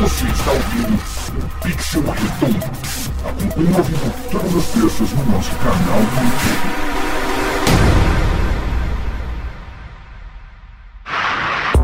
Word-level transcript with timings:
Você 0.00 0.26
está 0.26 0.52
ouvindo 0.52 0.94
o 0.94 1.60
Pixel 1.60 2.02
Redondo. 2.02 2.66
Acompanhe 3.26 3.76
ao 3.76 3.82
vivo 3.82 4.14
todas 4.30 4.56
as 4.56 4.66
terças 4.66 5.10
no 5.10 5.24
nosso 5.32 5.50
canal 5.56 5.98
do 5.98 6.24
YouTube. 6.24 6.97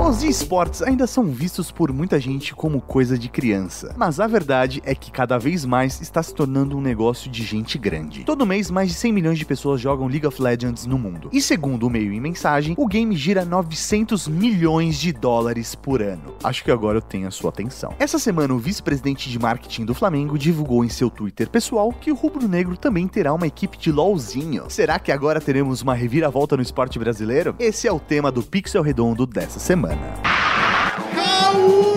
Os 0.05 0.23
esportes 0.23 0.83
ainda 0.83 1.07
são 1.07 1.25
vistos 1.25 1.71
por 1.71 1.91
muita 1.91 2.21
gente 2.21 2.55
como 2.55 2.79
coisa 2.79 3.19
de 3.19 3.27
criança, 3.27 3.95
mas 3.97 4.21
a 4.21 4.27
verdade 4.27 4.83
é 4.85 4.95
que 4.95 5.11
cada 5.11 5.39
vez 5.39 5.65
mais 5.65 5.99
está 5.99 6.23
se 6.23 6.35
tornando 6.35 6.77
um 6.77 6.81
negócio 6.83 7.31
de 7.31 7.43
gente 7.43 7.79
grande. 7.79 8.23
Todo 8.23 8.45
mês, 8.45 8.71
mais 8.71 8.91
de 8.91 8.95
100 8.97 9.13
milhões 9.15 9.39
de 9.39 9.47
pessoas 9.47 9.81
jogam 9.81 10.07
League 10.07 10.27
of 10.27 10.41
Legends 10.43 10.85
no 10.85 10.99
mundo. 10.99 11.31
E 11.33 11.41
segundo 11.41 11.87
o 11.87 11.91
meio 11.91 12.13
em 12.13 12.21
mensagem, 12.21 12.75
o 12.77 12.87
game 12.87 13.17
gira 13.17 13.47
900 13.47 14.29
milhões 14.29 15.01
de 15.01 15.11
dólares 15.11 15.75
por 15.75 16.03
ano. 16.03 16.35
Acho 16.45 16.63
que 16.63 16.71
agora 16.71 16.99
eu 16.99 17.03
tenho 17.03 17.27
a 17.27 17.31
sua 17.31 17.49
atenção. 17.49 17.95
Essa 17.99 18.19
semana, 18.19 18.53
o 18.53 18.59
vice-presidente 18.59 19.31
de 19.31 19.39
marketing 19.39 19.87
do 19.87 19.95
Flamengo 19.95 20.37
divulgou 20.37 20.85
em 20.85 20.91
seu 20.91 21.09
Twitter 21.09 21.49
pessoal 21.49 21.91
que 21.91 22.13
o 22.13 22.15
rubro-negro 22.15 22.77
também 22.77 23.09
terá 23.09 23.33
uma 23.33 23.47
equipe 23.47 23.79
de 23.79 23.91
LOLzinho. 23.91 24.67
Será 24.69 24.99
que 24.99 25.11
agora 25.11 25.41
teremos 25.41 25.81
uma 25.81 25.95
reviravolta 25.95 26.59
no 26.59 26.63
esporte 26.63 26.99
brasileiro? 26.99 27.57
Esse 27.59 27.89
é 27.89 27.93
o 27.93 27.99
tema 27.99 28.31
do 28.31 28.43
Pixel 28.43 28.83
Redondo 28.83 29.25
dessa 29.25 29.59
semana. 29.59 29.94
Sejam 29.95 31.94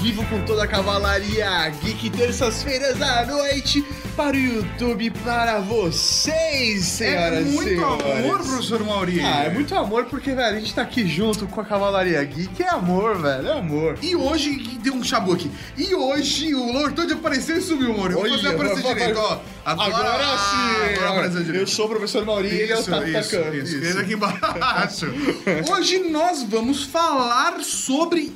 vivo 0.00 0.24
com 0.26 0.40
toda 0.44 0.64
a 0.64 0.66
cavalaria 0.66 1.68
geek 1.82 2.10
terças-feiras 2.10 3.00
à 3.02 3.26
noite 3.26 3.84
para 4.16 4.36
o 4.36 4.40
YouTube 4.40 5.10
para 5.24 5.58
vocês, 5.60 6.84
senhoras 6.84 7.38
É 7.38 7.42
e 7.42 7.44
muito 7.44 7.68
senhores. 7.70 8.24
amor, 8.24 8.38
professor 8.38 8.84
Mauri. 8.84 9.20
Ah, 9.20 9.44
é 9.44 9.50
muito 9.50 9.74
amor 9.74 10.04
porque, 10.06 10.34
velho, 10.34 10.56
a 10.56 10.60
gente 10.60 10.74
tá 10.74 10.82
aqui 10.82 11.06
junto 11.06 11.46
com 11.46 11.60
a 11.60 11.64
cavalaria 11.64 12.22
geek. 12.24 12.62
É 12.62 12.68
amor, 12.68 13.20
velho, 13.20 13.48
é 13.48 13.58
amor. 13.58 13.98
E 14.02 14.14
hoje, 14.14 14.56
deu 14.82 14.94
um 14.94 15.02
chabu 15.02 15.32
aqui. 15.32 15.50
E 15.76 15.94
hoje 15.94 16.54
o 16.54 16.72
Lord 16.72 16.94
Toad 16.94 17.12
apareceu 17.12 17.56
e 17.56 17.60
subiu, 17.60 17.96
Mauri. 17.96 18.14
Vou 18.14 18.28
fazer 18.28 18.48
aparecer 18.48 18.82
vai, 18.82 18.94
direito, 18.94 19.18
ó. 19.18 19.40
Agora, 19.64 20.38
sim! 20.38 21.04
Agora 21.04 21.26
eu 21.26 21.42
direito. 21.44 21.70
sou 21.70 21.86
o 21.86 21.88
professor 21.88 22.24
Mauri 22.24 22.48
e 22.48 22.60
ele 22.60 22.72
é 22.72 22.76
o 22.76 22.80
Isso, 22.80 22.90
Tato 22.90 23.06
isso, 23.08 23.76
isso. 23.76 23.98
Aqui 23.98 24.14
embaixo. 24.14 25.06
Hoje 25.70 25.98
nós 26.08 26.42
vamos 26.44 26.84
falar 26.84 27.60
sobre 27.62 28.32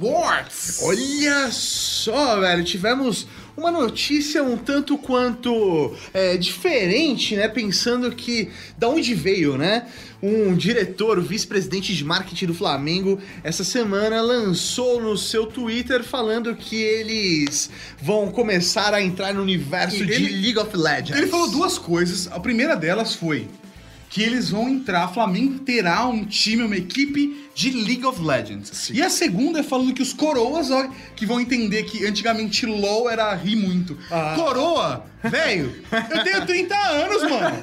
eSports. 0.00 0.80
Olha 0.82 1.50
só, 1.50 2.40
velho, 2.40 2.64
tivemos 2.64 3.26
uma 3.56 3.70
notícia 3.70 4.42
um 4.42 4.56
tanto 4.56 4.96
quanto 4.96 5.94
é, 6.14 6.36
diferente, 6.36 7.36
né? 7.36 7.46
Pensando 7.48 8.10
que 8.12 8.48
da 8.78 8.88
onde 8.88 9.14
veio, 9.14 9.58
né? 9.58 9.86
Um 10.22 10.54
diretor, 10.54 11.20
vice-presidente 11.20 11.94
de 11.94 12.04
marketing 12.04 12.46
do 12.46 12.54
Flamengo, 12.54 13.18
essa 13.42 13.64
semana 13.64 14.20
lançou 14.20 15.00
no 15.00 15.16
seu 15.16 15.46
Twitter 15.46 16.02
falando 16.04 16.54
que 16.54 16.76
eles 16.76 17.70
vão 18.00 18.30
começar 18.30 18.92
a 18.94 19.02
entrar 19.02 19.32
no 19.34 19.42
universo 19.42 20.02
E 20.02 20.06
de 20.06 20.12
ele- 20.12 20.40
League 20.42 20.58
of 20.58 20.76
Legends. 20.76 21.16
Ele 21.16 21.26
falou 21.26 21.50
duas 21.50 21.78
coisas. 21.78 22.28
A 22.30 22.38
primeira 22.40 22.74
delas 22.76 23.14
foi 23.14 23.48
que 24.10 24.22
eles 24.22 24.50
vão 24.50 24.68
entrar, 24.68 25.06
Flamengo 25.14 25.60
terá 25.60 26.06
um 26.08 26.24
time, 26.24 26.64
uma 26.64 26.76
equipe 26.76 27.48
de 27.54 27.70
League 27.70 28.04
of 28.04 28.20
Legends. 28.20 28.90
E 28.90 29.00
a 29.00 29.08
segunda 29.08 29.60
é 29.60 29.62
falando 29.62 29.94
que 29.94 30.02
os 30.02 30.12
coroas, 30.12 30.70
ó, 30.70 30.88
que 31.14 31.24
vão 31.24 31.40
entender 31.40 31.84
que 31.84 32.04
antigamente 32.04 32.66
LoL 32.66 33.08
era 33.08 33.32
rir 33.34 33.54
muito. 33.54 33.96
Ah. 34.10 34.34
Coroa, 34.34 35.06
velho, 35.28 35.74
eu 36.10 36.24
tenho 36.24 36.46
30 36.46 36.76
anos, 36.76 37.22
mano. 37.22 37.56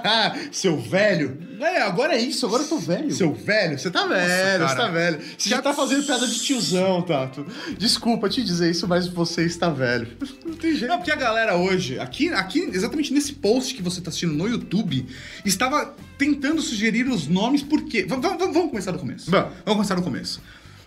Seu 0.52 0.78
velho. 0.80 1.38
É, 1.60 1.82
agora 1.82 2.14
é 2.14 2.20
isso, 2.20 2.44
agora 2.46 2.62
eu 2.62 2.68
tô 2.68 2.78
velho. 2.78 3.12
Seu 3.12 3.32
velho, 3.32 3.78
você 3.78 3.90
tá 3.90 4.06
velho, 4.06 4.58
cara. 4.60 4.68
você 4.68 4.76
tá 4.76 4.88
velho. 4.88 5.20
Você 5.38 5.48
já 5.48 5.62
tá 5.62 5.72
fazendo 5.72 6.04
piada 6.04 6.26
de 6.26 6.38
tiozão, 6.40 7.02
Tato. 7.02 7.46
Desculpa 7.78 8.28
te 8.28 8.42
dizer 8.42 8.70
isso, 8.70 8.86
mas 8.88 9.06
você 9.06 9.44
está 9.44 9.70
velho. 9.70 10.08
Não 10.44 10.54
tem 10.54 10.72
jeito. 10.72 10.88
Não, 10.88 10.98
porque 10.98 11.12
a 11.12 11.16
galera 11.16 11.56
hoje, 11.56 11.98
aqui, 11.98 12.28
aqui, 12.30 12.60
exatamente 12.72 13.12
nesse 13.12 13.34
post 13.34 13.74
que 13.74 13.82
você 13.82 14.00
tá 14.00 14.08
assistindo 14.08 14.34
no 14.34 14.48
YouTube, 14.48 15.06
estava 15.44 15.94
tentando 16.18 16.60
sugerir 16.60 17.08
os 17.08 17.28
nomes 17.28 17.62
porque. 17.62 18.04
Vamos, 18.04 18.26
vamos, 18.26 18.54
vamos 18.54 18.70
começar 18.70 18.90
do 18.90 18.98
começo. 18.98 19.30
Vamos. 19.30 19.52
Vamos 19.64 19.76
começar 19.76 19.94
do 19.94 20.02
começo. 20.02 20.40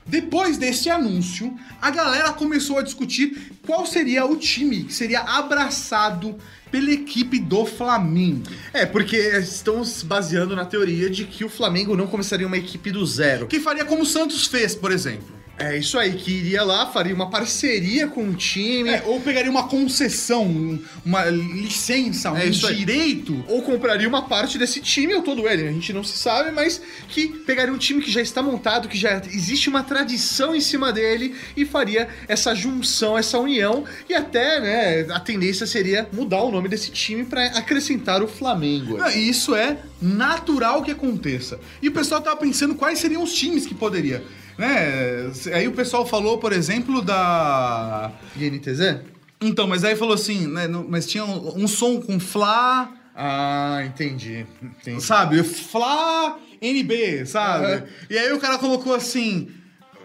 Depois 0.08 0.58
desse 0.58 0.90
anúncio, 0.90 1.54
a 1.82 1.92
galera 1.92 2.32
começou 2.32 2.78
a 2.78 2.82
discutir 2.82 3.52
qual 3.66 3.86
seria 3.86 4.26
o 4.26 4.38
time 4.38 4.84
que 4.84 4.94
seria 4.94 5.20
abraçado 5.22 6.36
pela 6.72 6.92
equipe 6.92 7.40
do 7.40 7.66
Flamengo. 7.66 8.50
É, 8.74 8.86
porque 8.86 9.18
estão 9.18 9.84
se 9.84 10.06
baseando 10.06 10.56
na 10.56 10.66
teoria 10.66 11.10
de 11.10 11.26
que 11.26 11.44
o 11.44 11.50
Flamengo 11.50 11.96
não 11.96 12.08
começaria 12.08 12.48
uma 12.48 12.58
equipe 12.58 12.92
do 12.92 13.06
zero. 13.06 13.48
Que 13.48 13.60
faria 13.60 13.86
como 13.86 14.04
o 14.04 14.06
Santos 14.06 14.48
fez, 14.48 14.76
por 14.76 14.92
exemplo. 14.92 15.37
É 15.60 15.76
isso 15.76 15.98
aí, 15.98 16.14
que 16.14 16.30
iria 16.32 16.62
lá, 16.64 16.86
faria 16.86 17.16
uma 17.16 17.32
parceria 17.32 18.08
com 18.08 18.30
o 18.30 18.36
time. 18.36 18.90
É, 18.90 19.02
ou 19.08 19.20
pegaria 19.20 19.50
uma 19.50 19.68
concessão, 19.68 20.46
um- 20.46 20.80
uma 21.04 21.26
licença, 21.26 22.32
um 22.32 22.38
É 22.38 22.46
isso 22.46 22.68
aí. 22.68 22.76
direito 22.76 23.44
Ou 23.48 23.62
compraria 23.64 24.08
uma 24.08 24.28
parte 24.28 24.58
desse 24.58 24.80
time 24.82 25.16
ou 25.16 25.22
todo 25.24 25.48
ele, 25.48 25.68
a 25.68 25.72
gente 25.72 25.92
não 25.92 26.04
se 26.04 26.16
sabe, 26.18 26.52
mas 26.52 26.80
que 27.08 27.28
pegaria 27.28 27.74
um 27.74 27.78
time 27.78 28.02
que 28.04 28.12
já 28.12 28.22
está 28.22 28.42
montado, 28.44 28.88
que 28.88 28.98
já 28.98 29.20
existe 29.34 29.68
uma 29.68 29.82
tradição 29.84 30.56
em 30.56 30.62
cima 30.62 30.94
dele 30.94 31.34
e 31.56 31.66
faria 31.66 32.08
essa 32.28 32.54
junção, 32.54 33.18
essa 33.18 33.40
união 33.40 33.84
e 34.08 34.14
até, 34.14 34.60
né, 34.62 35.08
a 35.12 35.20
tendência 35.20 35.66
seria 35.66 36.08
mudar 36.14 36.42
o 36.44 36.52
nome 36.52 36.70
desse 36.70 36.92
time 36.92 37.24
para 37.26 37.46
acrescentar 37.48 38.22
o 38.22 38.28
Flamengo. 38.28 38.98
Não, 38.98 39.10
e 39.10 39.28
isso 39.28 39.56
é 39.56 39.80
natural 40.00 40.84
que 40.84 40.92
aconteça. 40.92 41.60
E 41.82 41.88
o 41.88 41.92
pessoal 41.92 42.22
tava 42.22 42.38
pensando 42.38 42.76
quais 42.76 43.00
seriam 43.00 43.24
os 43.24 43.34
times 43.34 43.66
que 43.66 43.74
poderia. 43.74 44.24
Né? 44.58 45.32
Aí 45.54 45.68
o 45.68 45.72
pessoal 45.74 46.06
falou, 46.06 46.38
por 46.38 46.52
exemplo, 46.52 47.02
da. 47.02 48.12
INTZ? 48.36 49.02
Então, 49.40 49.68
mas 49.68 49.84
aí 49.84 49.96
falou 49.96 50.16
assim, 50.16 50.48
né? 50.48 50.68
Mas 50.68 51.06
tinha 51.06 51.24
um, 51.24 51.64
um 51.64 51.68
som 51.68 52.02
com 52.02 52.20
Fla, 52.20 52.90
Ah, 53.16 53.84
entendi. 53.86 54.46
entendi. 54.62 55.02
sabe? 55.04 55.44
Fla 55.44 56.40
NB, 56.62 57.26
sabe? 57.28 57.66
Aham. 57.66 57.84
E 58.10 58.18
aí 58.18 58.32
o 58.34 58.40
cara 58.40 58.58
colocou 58.58 58.96
assim. 58.96 59.50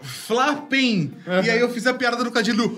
Flapen. 0.03 1.13
E 1.45 1.49
aí 1.49 1.59
eu 1.59 1.69
fiz 1.69 1.87
a 1.87 1.93
piada 1.93 2.23
do 2.23 2.31
cadilho 2.31 2.69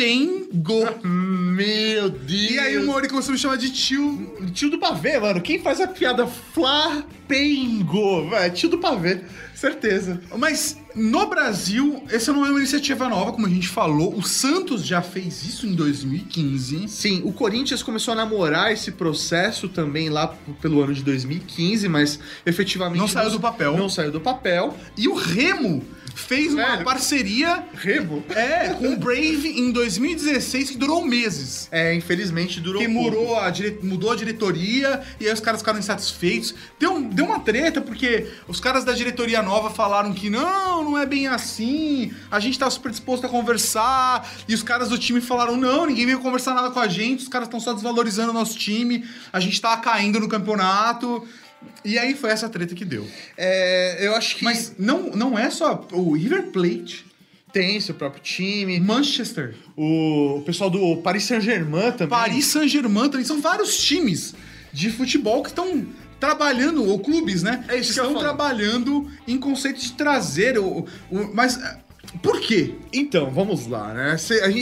Flapengo. 0.00 1.04
Meu 1.04 2.08
Deus! 2.08 2.50
E 2.50 2.58
aí 2.58 2.78
o 2.78 2.86
Mori 2.86 3.06
começou 3.06 3.32
a 3.32 3.34
me 3.34 3.38
chamar 3.38 3.56
de 3.56 3.70
tio. 3.70 4.34
Tio 4.54 4.70
do 4.70 4.78
pavê, 4.78 5.20
mano. 5.20 5.42
Quem 5.42 5.60
faz 5.60 5.78
a 5.78 5.86
piada 5.86 6.26
Flapengo? 6.26 8.30
Velho, 8.30 8.54
tio 8.54 8.70
do 8.70 8.78
pavê. 8.78 9.20
Certeza. 9.54 10.18
Mas 10.38 10.78
no 10.94 11.26
Brasil, 11.26 12.02
essa 12.08 12.32
não 12.32 12.46
é 12.46 12.48
uma 12.48 12.58
iniciativa 12.58 13.10
nova, 13.10 13.32
como 13.32 13.46
a 13.46 13.50
gente 13.50 13.68
falou. 13.68 14.16
O 14.16 14.22
Santos 14.22 14.86
já 14.86 15.02
fez 15.02 15.44
isso 15.44 15.66
em 15.66 15.74
2015. 15.74 16.88
Sim, 16.88 17.20
o 17.26 17.32
Corinthians 17.32 17.82
começou 17.82 18.12
a 18.12 18.14
namorar 18.14 18.72
esse 18.72 18.92
processo 18.92 19.68
também 19.68 20.08
lá 20.08 20.28
pelo 20.62 20.82
ano 20.82 20.94
de 20.94 21.04
2015, 21.04 21.88
mas 21.90 22.18
efetivamente 22.46 23.00
Não 23.00 23.06
saiu 23.06 23.30
do 23.30 23.40
papel. 23.40 23.76
Não 23.76 23.88
saiu 23.90 24.10
do 24.10 24.20
papel. 24.20 24.74
E 24.96 25.06
o 25.06 25.14
Remo 25.14 25.84
fez 26.14 26.52
uma 26.54 26.64
Velho. 26.72 26.84
parceria 26.84 27.64
Remo? 27.74 28.22
é, 28.30 28.70
com 28.70 28.92
o 28.92 28.96
Brave 28.96 29.48
em 29.48 29.70
2016 29.72 30.70
que 30.70 30.76
durou 30.78 31.04
meses. 31.04 31.68
É, 31.70 31.94
infelizmente 31.94 32.60
durou 32.60 32.80
Que 32.82 32.88
mudou 32.88 33.36
a, 33.38 33.50
dire- 33.50 33.78
mudou 33.82 34.10
a 34.12 34.16
diretoria 34.16 35.00
e 35.18 35.26
aí 35.26 35.32
os 35.32 35.40
caras 35.40 35.60
ficaram 35.60 35.78
insatisfeitos. 35.78 36.54
Deu, 36.78 37.00
deu 37.02 37.24
uma 37.24 37.40
treta 37.40 37.80
porque 37.80 38.26
os 38.48 38.60
caras 38.60 38.84
da 38.84 38.92
diretoria 38.92 39.42
nova 39.42 39.70
falaram 39.70 40.12
que 40.12 40.28
não, 40.30 40.84
não 40.84 40.98
é 40.98 41.06
bem 41.06 41.26
assim, 41.26 42.12
a 42.30 42.38
gente 42.40 42.58
tá 42.58 42.68
super 42.70 42.90
disposto 42.90 43.24
a 43.26 43.28
conversar. 43.28 44.28
E 44.48 44.54
os 44.54 44.62
caras 44.62 44.88
do 44.88 44.98
time 44.98 45.20
falaram: 45.20 45.56
não, 45.56 45.86
ninguém 45.86 46.06
veio 46.06 46.20
conversar 46.20 46.54
nada 46.54 46.70
com 46.70 46.80
a 46.80 46.88
gente, 46.88 47.22
os 47.22 47.28
caras 47.28 47.46
estão 47.48 47.60
só 47.60 47.72
desvalorizando 47.72 48.30
o 48.30 48.34
nosso 48.34 48.58
time, 48.58 49.04
a 49.32 49.40
gente 49.40 49.60
tá 49.60 49.76
caindo 49.76 50.18
no 50.20 50.28
campeonato. 50.28 51.26
E 51.84 51.98
aí 51.98 52.14
foi 52.14 52.30
essa 52.30 52.48
treta 52.48 52.74
que 52.74 52.84
deu. 52.84 53.06
É, 53.36 54.06
eu 54.06 54.14
acho 54.14 54.36
que 54.36 54.44
Mas 54.44 54.74
não, 54.78 55.10
não 55.10 55.38
é 55.38 55.50
só 55.50 55.86
o 55.92 56.12
River 56.14 56.44
Plate, 56.52 57.06
tem 57.52 57.80
seu 57.80 57.94
próprio 57.94 58.22
time. 58.22 58.78
Manchester, 58.80 59.54
O, 59.76 60.42
pessoal 60.46 60.70
do 60.70 60.96
Paris 60.98 61.24
Saint-Germain 61.24 61.92
também. 61.92 62.08
Paris 62.08 62.46
Saint-Germain 62.46 63.08
também. 63.10 63.24
São 63.26 63.40
vários 63.40 63.76
times 63.78 64.34
de 64.72 64.90
futebol 64.90 65.42
que 65.42 65.48
estão 65.48 65.86
trabalhando, 66.20 66.84
ou 66.84 66.98
clubes, 66.98 67.42
né? 67.42 67.64
É 67.68 67.76
isso 67.76 67.92
que 67.94 67.98
estão 68.00 68.14
trabalhando 68.18 69.10
em 69.26 69.38
conceito 69.38 69.80
de 69.80 69.92
trazer 69.92 70.58
o. 70.58 70.86
o- 71.10 71.30
mas. 71.34 71.58
Por 72.22 72.40
quê? 72.40 72.74
Então, 72.92 73.30
vamos 73.30 73.66
lá, 73.68 73.94
né? 73.94 74.16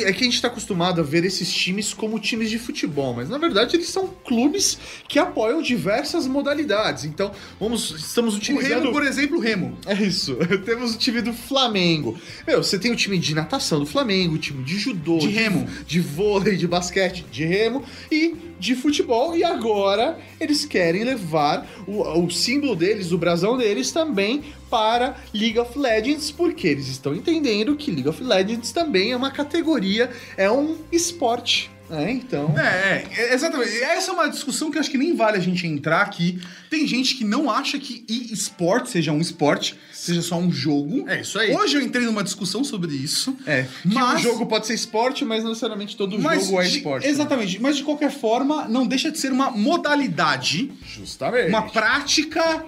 É 0.05 0.13
que 0.13 0.23
a 0.23 0.27
gente 0.27 0.41
tá 0.43 0.49
acostumado 0.49 1.01
a 1.01 1.05
ver 1.05 1.25
esses 1.25 1.51
times 1.53 1.95
como 1.95 2.19
times 2.19 2.51
de 2.51 2.59
futebol, 2.59 3.15
mas 3.15 3.29
na 3.31 3.39
verdade 3.39 3.75
eles 3.77 3.89
são 3.89 4.09
clubes 4.25 4.79
que 5.09 5.19
apoiam 5.19 5.63
diversas 5.63 6.27
modalidades. 6.27 7.05
Então, 7.05 7.33
vamos, 7.59 7.91
estamos 7.91 8.35
O 8.35 8.37
utilizando. 8.39 8.81
Remo, 8.83 8.93
por 8.93 9.03
exemplo, 9.07 9.39
o 9.39 9.41
Remo. 9.41 9.79
É 9.87 9.95
isso. 9.95 10.37
Temos 10.67 10.95
o 10.95 10.99
time 10.99 11.23
do 11.23 11.33
Flamengo. 11.33 12.19
Meu, 12.47 12.63
você 12.63 12.79
tem 12.79 12.93
o 12.93 12.97
time 12.97 13.19
de 13.19 13.35
natação 13.35 13.81
do 13.81 13.87
Flamengo, 13.87 14.35
o 14.35 14.39
time 14.39 14.63
de 14.63 14.79
judô, 14.79 15.19
De 15.19 15.29
remo. 15.29 15.67
de 15.87 16.01
vôlei, 16.01 16.57
de 16.57 16.67
basquete, 16.67 17.25
de 17.31 17.45
remo 17.45 17.83
e 18.13 18.37
de 18.59 18.75
futebol. 18.75 19.37
E 19.37 19.45
agora 19.45 20.19
eles 20.41 20.65
querem 20.65 21.05
levar 21.05 21.67
o, 21.87 22.03
o 22.25 22.31
símbolo 22.31 22.75
deles, 22.75 23.13
o 23.13 23.19
brasão 23.19 23.57
deles 23.57 23.93
também 23.93 24.43
para 24.71 25.17
League 25.33 25.59
of 25.59 25.79
Legends, 25.79 26.31
porque 26.31 26.69
eles 26.69 26.89
estão 26.89 27.15
entendendo 27.15 27.77
que 27.77 27.91
League 27.91 28.09
of 28.09 28.23
Legends 28.23 28.73
também 28.73 29.13
é 29.13 29.17
uma 29.17 29.31
categoria, 29.31 30.11
é 30.37 30.51
um 30.51 30.77
esporte. 30.93 31.71
É, 31.91 32.11
então. 32.11 32.55
É, 32.59 33.07
é, 33.17 33.35
exatamente. 33.35 33.71
Essa 33.83 34.11
é 34.11 34.15
uma 34.15 34.29
discussão 34.29 34.71
que 34.71 34.77
eu 34.77 34.81
acho 34.81 34.91
que 34.91 34.99
nem 34.99 35.15
vale 35.17 35.39
a 35.39 35.41
gente 35.41 35.67
entrar 35.67 36.03
aqui. 36.03 36.39
Tem 36.69 36.87
gente 36.87 37.15
que 37.15 37.25
não 37.25 37.51
acha 37.51 37.79
que 37.79 38.05
e-sport 38.09 38.87
seja 38.87 39.11
um 39.11 39.21
esporte, 39.21 39.75
seja 39.93 40.21
só 40.21 40.37
um 40.39 40.53
jogo. 40.53 41.09
É 41.09 41.23
isso 41.23 41.39
aí. 41.39 41.55
Hoje 41.55 41.77
eu 41.77 41.81
entrei 41.83 42.05
numa 42.05 42.23
discussão 42.23 42.63
sobre 42.63 42.95
isso. 42.95 43.35
É, 43.47 43.63
que 43.83 43.89
Mas- 43.95 44.21
o 44.21 44.23
jogo 44.23 44.45
pode 44.47 44.67
ser 44.67 44.75
esporte, 44.75 45.25
mas 45.25 45.43
não 45.43 45.51
necessariamente 45.51 45.97
todo 45.97 46.19
Mas 46.19 46.47
jogo 46.47 46.61
é 46.61 46.67
de- 46.67 46.77
esporte. 46.77 47.05
né? 47.05 47.11
Exatamente. 47.11 47.59
Mas 47.61 47.77
de 47.79 47.83
qualquer 47.85 48.11
forma, 48.11 48.69
não 48.69 48.87
deixa 48.87 49.11
de 49.11 49.19
ser 49.19 49.33
uma 49.33 49.51
modalidade, 49.51 50.71
Justamente. 50.85 51.49
uma 51.49 51.63
prática 51.71 52.65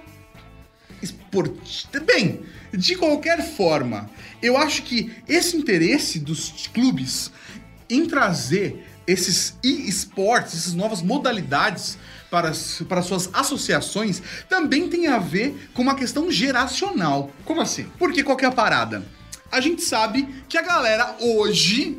esportiva. 1.03 2.05
Bem, 2.05 2.41
de 2.73 2.95
qualquer 2.97 3.43
forma, 3.43 4.11
eu 4.43 4.57
acho 4.57 4.83
que 4.83 5.11
esse 5.29 5.57
interesse 5.57 6.19
dos 6.19 6.69
clubes 6.73 7.31
em 7.89 8.07
trazer 8.07 8.87
esses 9.07 9.55
e-sports, 9.63 10.55
essas 10.55 10.73
novas 10.75 11.03
modalidades 11.03 11.99
para, 12.31 12.53
para 12.89 13.03
suas 13.03 13.29
associações, 13.33 14.23
também 14.49 14.89
tem 14.89 15.09
a 15.09 15.19
ver 15.19 15.69
com 15.75 15.83
uma 15.83 15.95
questão 15.95 16.31
geracional. 16.31 17.31
Como 17.45 17.61
assim? 17.61 17.87
Porque 17.99 18.23
qual 18.23 18.37
que 18.37 18.45
é 18.45 18.49
a 18.49 18.53
parada? 18.53 19.05
A 19.51 19.61
gente 19.61 19.83
sabe 19.83 20.29
que 20.49 20.57
a 20.57 20.63
galera 20.63 21.17
hoje, 21.21 21.99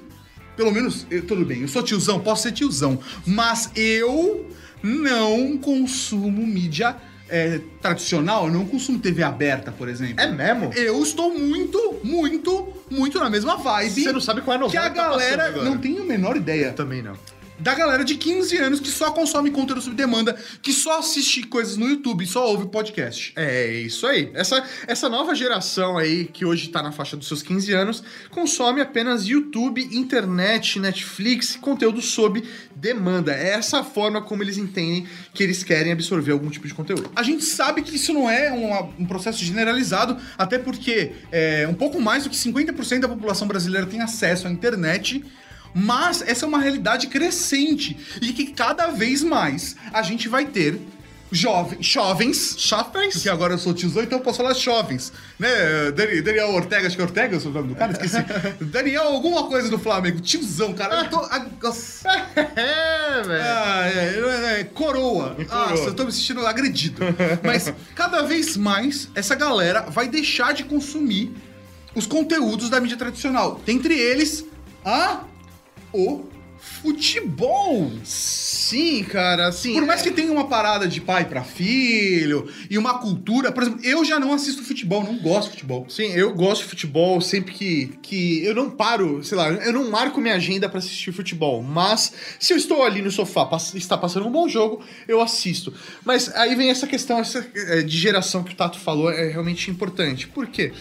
pelo 0.55 0.71
menos, 0.71 1.05
eu- 1.11 1.25
tudo 1.25 1.43
bem, 1.45 1.61
eu 1.61 1.67
sou 1.67 1.83
tiozão, 1.83 2.19
posso 2.19 2.43
ser 2.43 2.53
tiozão, 2.53 2.99
mas 3.25 3.69
eu 3.75 4.49
não 4.81 5.57
consumo 5.57 6.45
mídia 6.47 6.95
é, 7.31 7.61
tradicional, 7.81 8.47
eu 8.47 8.53
não 8.53 8.65
consumo 8.65 8.99
TV 8.99 9.23
aberta, 9.23 9.71
por 9.71 9.87
exemplo. 9.87 10.19
É 10.19 10.27
mesmo? 10.27 10.71
Eu 10.73 11.01
estou 11.01 11.33
muito, 11.33 11.99
muito, 12.03 12.67
muito 12.89 13.17
na 13.19 13.29
mesma 13.29 13.55
vibe 13.55 14.03
Você 14.03 14.11
não 14.11 14.19
sabe 14.19 14.41
qual 14.41 14.53
é 14.53 14.57
a 14.57 14.69
que 14.69 14.75
novela 14.77 14.85
a 14.85 14.89
que 14.89 14.95
tá 14.95 15.09
passando 15.09 15.37
galera 15.37 15.63
não 15.63 15.77
tem 15.77 15.97
a 15.97 16.03
menor 16.03 16.35
ideia 16.35 16.73
Também 16.73 17.01
não. 17.01 17.15
Da 17.61 17.73
galera 17.75 18.03
de 18.03 18.15
15 18.15 18.57
anos 18.57 18.79
que 18.79 18.89
só 18.89 19.11
consome 19.11 19.51
conteúdo 19.51 19.81
sob 19.81 19.95
demanda, 19.95 20.35
que 20.61 20.73
só 20.73 20.99
assiste 20.99 21.43
coisas 21.43 21.77
no 21.77 21.87
YouTube, 21.87 22.25
só 22.25 22.47
ouve 22.47 22.67
podcast. 22.67 23.31
É 23.35 23.71
isso 23.71 24.05
aí. 24.07 24.31
Essa, 24.33 24.63
essa 24.87 25.07
nova 25.07 25.35
geração 25.35 25.97
aí, 25.97 26.25
que 26.25 26.43
hoje 26.45 26.69
tá 26.69 26.81
na 26.81 26.91
faixa 26.91 27.15
dos 27.15 27.27
seus 27.27 27.43
15 27.43 27.71
anos, 27.73 28.03
consome 28.29 28.81
apenas 28.81 29.25
YouTube, 29.27 29.81
internet, 29.95 30.79
Netflix, 30.79 31.55
conteúdo 31.55 32.01
sob 32.01 32.43
demanda. 32.75 33.33
É 33.33 33.49
essa 33.51 33.83
forma 33.83 34.21
como 34.21 34.41
eles 34.43 34.57
entendem 34.57 35.05
que 35.33 35.43
eles 35.43 35.63
querem 35.63 35.91
absorver 35.91 36.31
algum 36.31 36.49
tipo 36.49 36.67
de 36.67 36.73
conteúdo. 36.73 37.11
A 37.15 37.23
gente 37.23 37.43
sabe 37.43 37.81
que 37.83 37.95
isso 37.95 38.11
não 38.13 38.29
é 38.29 38.51
uma- 38.51 38.89
um 38.99 39.05
processo 39.05 39.43
generalizado, 39.45 40.17
até 40.37 40.57
porque 40.57 41.11
é, 41.31 41.67
um 41.69 41.73
pouco 41.75 42.01
mais 42.01 42.23
do 42.23 42.29
que 42.29 42.35
50% 42.35 43.01
da 43.01 43.07
população 43.09 43.47
brasileira 43.47 43.85
tem 43.85 44.01
acesso 44.01 44.47
à 44.47 44.51
internet. 44.51 45.23
Mas 45.73 46.21
essa 46.21 46.45
é 46.45 46.47
uma 46.47 46.59
realidade 46.59 47.07
crescente 47.07 47.97
e 48.21 48.33
que 48.33 48.47
cada 48.53 48.87
vez 48.87 49.23
mais 49.23 49.75
a 49.93 50.01
gente 50.01 50.27
vai 50.27 50.45
ter 50.45 50.79
jovens, 51.33 51.77
jovens, 51.85 52.55
jovens, 52.59 53.13
porque 53.13 53.29
agora 53.29 53.53
eu 53.53 53.57
sou 53.57 53.73
tiozão, 53.73 54.03
então 54.03 54.19
eu 54.19 54.23
posso 54.23 54.39
falar 54.39 54.53
jovens, 54.53 55.13
né? 55.39 55.89
Dani- 55.95 56.21
Daniel 56.21 56.49
Ortega, 56.49 56.87
acho 56.87 56.95
que 56.97 57.01
é 57.01 57.05
Ortega, 57.05 57.37
o 57.37 57.49
nome 57.51 57.69
do 57.69 57.75
cara, 57.75 57.93
esqueci. 57.93 58.17
Daniel 58.65 59.03
alguma 59.03 59.45
coisa 59.47 59.69
do 59.69 59.79
Flamengo, 59.79 60.19
tiozão, 60.19 60.73
cara. 60.73 61.05
Eu 61.05 61.09
tô, 61.09 61.19
ah. 61.19 61.45
É, 62.35 63.21
velho. 63.21 63.41
Ah, 63.43 63.87
é, 63.87 64.55
é, 64.57 64.59
é, 64.59 64.63
coroa. 64.65 65.35
Coroa. 65.35 65.69
Nossa, 65.69 65.83
eu 65.83 65.93
tô 65.93 66.03
me 66.03 66.11
sentindo 66.11 66.45
agredido. 66.45 67.01
Mas 67.43 67.73
cada 67.95 68.23
vez 68.23 68.57
mais 68.57 69.07
essa 69.15 69.33
galera 69.33 69.83
vai 69.83 70.09
deixar 70.09 70.53
de 70.53 70.65
consumir 70.65 71.31
os 71.95 72.05
conteúdos 72.05 72.69
da 72.69 72.79
mídia 72.81 72.97
tradicional. 72.97 73.61
Dentre 73.65 73.93
eles, 73.97 74.43
a 74.83 75.21
o 75.93 76.25
futebol. 76.61 77.91
Sim, 78.03 79.03
cara, 79.03 79.47
assim. 79.47 79.73
Por 79.73 79.85
mais 79.85 80.01
é- 80.01 80.03
que 80.03 80.11
tenha 80.11 80.31
uma 80.31 80.47
parada 80.47 80.87
de 80.87 81.01
pai 81.01 81.25
pra 81.25 81.43
filho 81.43 82.47
e 82.69 82.77
uma 82.77 82.99
cultura, 82.99 83.51
por 83.51 83.63
exemplo, 83.63 83.81
eu 83.83 84.05
já 84.05 84.19
não 84.19 84.31
assisto 84.31 84.63
futebol, 84.63 85.03
não 85.03 85.17
gosto 85.17 85.45
de 85.45 85.51
futebol. 85.51 85.85
Sim, 85.89 86.11
eu 86.13 86.33
gosto 86.33 86.61
de 86.63 86.69
futebol 86.69 87.19
sempre 87.19 87.53
que, 87.53 87.93
que 88.01 88.45
eu 88.45 88.53
não 88.53 88.69
paro, 88.69 89.23
sei 89.23 89.37
lá, 89.37 89.49
eu 89.49 89.73
não 89.73 89.89
marco 89.89 90.21
minha 90.21 90.35
agenda 90.35 90.69
pra 90.69 90.77
assistir 90.79 91.11
futebol, 91.11 91.63
mas 91.63 92.13
se 92.39 92.53
eu 92.53 92.57
estou 92.57 92.83
ali 92.83 93.01
no 93.01 93.11
sofá, 93.11 93.49
está 93.75 93.97
passando 93.97 94.27
um 94.27 94.31
bom 94.31 94.47
jogo, 94.47 94.83
eu 95.07 95.19
assisto. 95.19 95.73
Mas 96.05 96.33
aí 96.35 96.55
vem 96.55 96.69
essa 96.69 96.85
questão 96.85 97.19
essa, 97.19 97.45
é, 97.55 97.81
de 97.81 97.97
geração 97.97 98.43
que 98.43 98.53
o 98.53 98.55
Tato 98.55 98.79
falou, 98.79 99.11
é 99.11 99.29
realmente 99.29 99.69
importante. 99.71 100.27
Por 100.27 100.47
quê? 100.47 100.71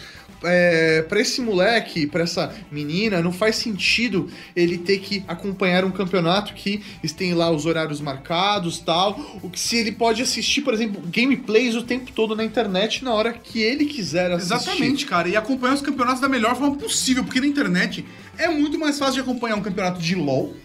É, 0.43 1.03
para 1.03 1.19
esse 1.19 1.39
moleque, 1.41 2.07
pra 2.07 2.23
essa 2.23 2.53
menina, 2.71 3.21
não 3.21 3.31
faz 3.31 3.57
sentido 3.57 4.29
ele 4.55 4.77
ter 4.77 4.99
que 4.99 5.23
acompanhar 5.27 5.85
um 5.85 5.91
campeonato 5.91 6.53
que 6.53 6.81
tem 7.15 7.33
lá 7.33 7.51
os 7.51 7.65
horários 7.65 8.01
marcados 8.01 8.79
tal. 8.79 9.39
O 9.43 9.49
que 9.49 9.59
se 9.59 9.77
ele 9.77 9.91
pode 9.91 10.21
assistir, 10.21 10.61
por 10.61 10.73
exemplo, 10.73 11.01
gameplays 11.05 11.75
o 11.75 11.83
tempo 11.83 12.11
todo 12.11 12.35
na 12.35 12.43
internet 12.43 13.03
na 13.03 13.13
hora 13.13 13.33
que 13.33 13.61
ele 13.61 13.85
quiser 13.85 14.31
assistir. 14.31 14.55
Exatamente, 14.55 15.05
cara. 15.05 15.29
E 15.29 15.35
acompanhar 15.35 15.75
os 15.75 15.81
campeonatos 15.81 16.21
da 16.21 16.27
melhor 16.27 16.55
forma 16.55 16.75
possível, 16.75 17.23
porque 17.23 17.39
na 17.39 17.47
internet 17.47 18.05
é 18.37 18.47
muito 18.47 18.79
mais 18.79 18.97
fácil 18.97 19.15
de 19.15 19.19
acompanhar 19.21 19.55
um 19.55 19.61
campeonato 19.61 20.01
de 20.01 20.15
LoL 20.15 20.55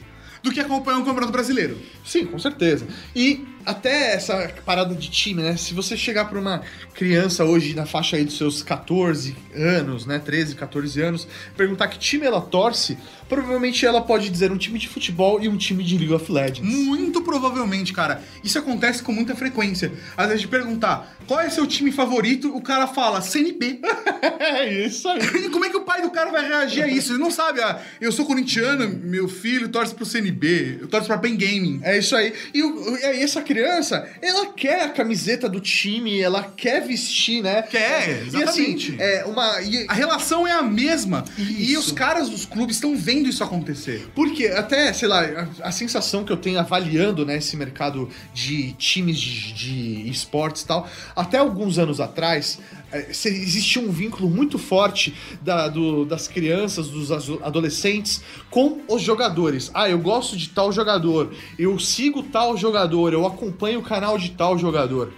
do 0.43 0.53
que 0.53 0.61
acompanhar 0.61 0.99
um 0.99 1.05
campeonato 1.05 1.33
brasileiro. 1.33 1.77
Sim, 2.05 2.25
com 2.27 2.39
certeza. 2.39 2.87
E 3.15 3.45
até 3.67 4.15
essa 4.15 4.49
parada 4.65 4.95
de 4.95 5.11
time, 5.11 5.43
né? 5.43 5.57
Se 5.57 5.75
você 5.75 5.97
chegar 5.97 6.27
pra 6.27 6.39
uma 6.39 6.63
criança 6.95 7.45
hoje 7.45 7.75
na 7.75 7.85
faixa 7.85 8.17
aí 8.17 8.25
dos 8.25 8.39
seus 8.39 8.63
14 8.63 9.37
anos, 9.53 10.07
né? 10.07 10.21
13, 10.21 10.55
14 10.55 11.03
anos, 11.03 11.29
perguntar 11.57 11.89
que 11.89 11.99
time 11.99 12.25
ela 12.25 12.41
torce, 12.41 12.97
provavelmente 13.29 13.85
ela 13.85 14.01
pode 14.01 14.31
dizer 14.31 14.53
um 14.53 14.57
time 14.57 14.79
de 14.79 14.89
futebol 14.89 15.43
e 15.43 15.49
um 15.49 15.57
time 15.57 15.83
de 15.83 15.99
League 15.99 16.15
of 16.15 16.31
Legends. 16.31 16.61
Muito 16.61 17.21
provavelmente, 17.23 17.93
cara. 17.93 18.23
Isso 18.45 18.57
acontece 18.59 19.03
com 19.03 19.13
muita 19.13 19.35
frequência. 19.35 19.93
Às 20.17 20.29
vezes 20.29 20.43
de 20.43 20.49
perguntar 20.49 21.17
qual 21.27 21.41
é 21.41 21.51
seu 21.51 21.67
time 21.67 21.91
favorito, 21.91 22.55
o 22.55 22.63
cara 22.63 22.87
fala 22.87 23.21
CNB. 23.21 23.81
é 24.39 24.87
isso 24.87 25.09
aí. 25.09 25.19
E 25.47 25.51
como 25.51 25.65
é 25.65 25.71
que 25.71 25.77
o 25.77 25.83
pai 25.83 26.03
do 26.03 26.11
cara 26.11 26.31
vai 26.31 26.47
reagir 26.47 26.85
a 26.85 26.87
isso? 26.87 27.13
Ele 27.13 27.19
não 27.19 27.31
sabe, 27.31 27.61
ah, 27.61 27.81
eu 28.01 28.13
sou 28.13 28.25
corintiano, 28.25 28.89
meu 28.89 29.27
filho 29.27 29.69
torce 29.69 29.95
pro 29.95 30.07
CNB, 30.07 30.79
eu 30.83 30.89
torço 30.89 31.09
pra 31.09 31.19
Pen 31.19 31.37
Gaming. 31.37 31.81
É 31.83 31.99
isso 31.99 32.15
aí. 32.15 32.33
E, 32.55 32.61
e 32.61 33.05
aí 33.05 33.23
essa 33.23 33.43
criança, 33.43 33.56
ela 33.61 34.47
quer 34.53 34.83
a 34.83 34.89
camiseta 34.89 35.49
do 35.49 35.61
time, 35.61 36.21
ela 36.21 36.43
quer 36.57 36.87
vestir, 36.87 37.43
né? 37.43 37.63
Quer, 37.63 38.09
E 38.25 38.27
exatamente. 38.29 38.93
assim, 38.93 38.97
é 39.01 39.25
uma. 39.25 39.61
e- 39.63 39.87
A 39.89 39.95
relação 39.95 40.47
é 40.47 40.53
a 40.53 40.63
mesma. 40.63 41.25
E 41.39 41.73
Isso. 41.73 41.81
os 41.81 41.93
caras 41.93 42.29
dos 42.29 42.45
clubes 42.45 42.77
estão 42.77 42.97
vendo 42.97 43.29
isso 43.29 43.43
acontecer. 43.45 44.09
Porque 44.15 44.47
até, 44.49 44.93
sei 44.93 45.09
lá, 45.09 45.23
a, 45.63 45.69
a 45.69 45.73
sensação 45.73 46.25
que 46.25 46.33
eu 46.33 46.37
tenho 46.37 46.59
avaliando 46.59 47.25
né, 47.25 47.37
esse 47.37 47.57
mercado 47.57 48.09
de 48.35 48.73
times 48.75 49.19
de, 49.19 49.53
de 49.53 50.11
esportes 50.11 50.63
e 50.63 50.67
tal, 50.67 50.89
até 51.15 51.39
alguns 51.39 51.79
anos 51.79 52.01
atrás, 52.01 52.59
existia 52.93 53.83
um 53.83 53.91
vínculo 53.91 54.29
muito 54.31 54.59
forte 54.59 55.13
da- 55.43 55.69
do- 55.69 56.05
das 56.05 56.29
crianças, 56.29 56.89
dos 56.89 57.11
adolescentes 57.43 58.23
com 58.51 58.81
os 58.89 59.03
jogadores. 59.03 59.71
Ah, 59.75 59.89
eu 59.89 59.99
gosto 59.99 60.37
de 60.37 60.49
tal 60.49 60.71
jogador, 60.73 61.33
eu 61.59 61.79
sigo 61.79 62.23
tal 62.23 62.57
jogador, 62.57 63.13
eu 63.13 63.27
acompanho 63.27 63.81
o 63.81 63.83
canal 63.83 64.17
de 64.19 64.31
tal 64.31 64.59
jogador. 64.59 65.13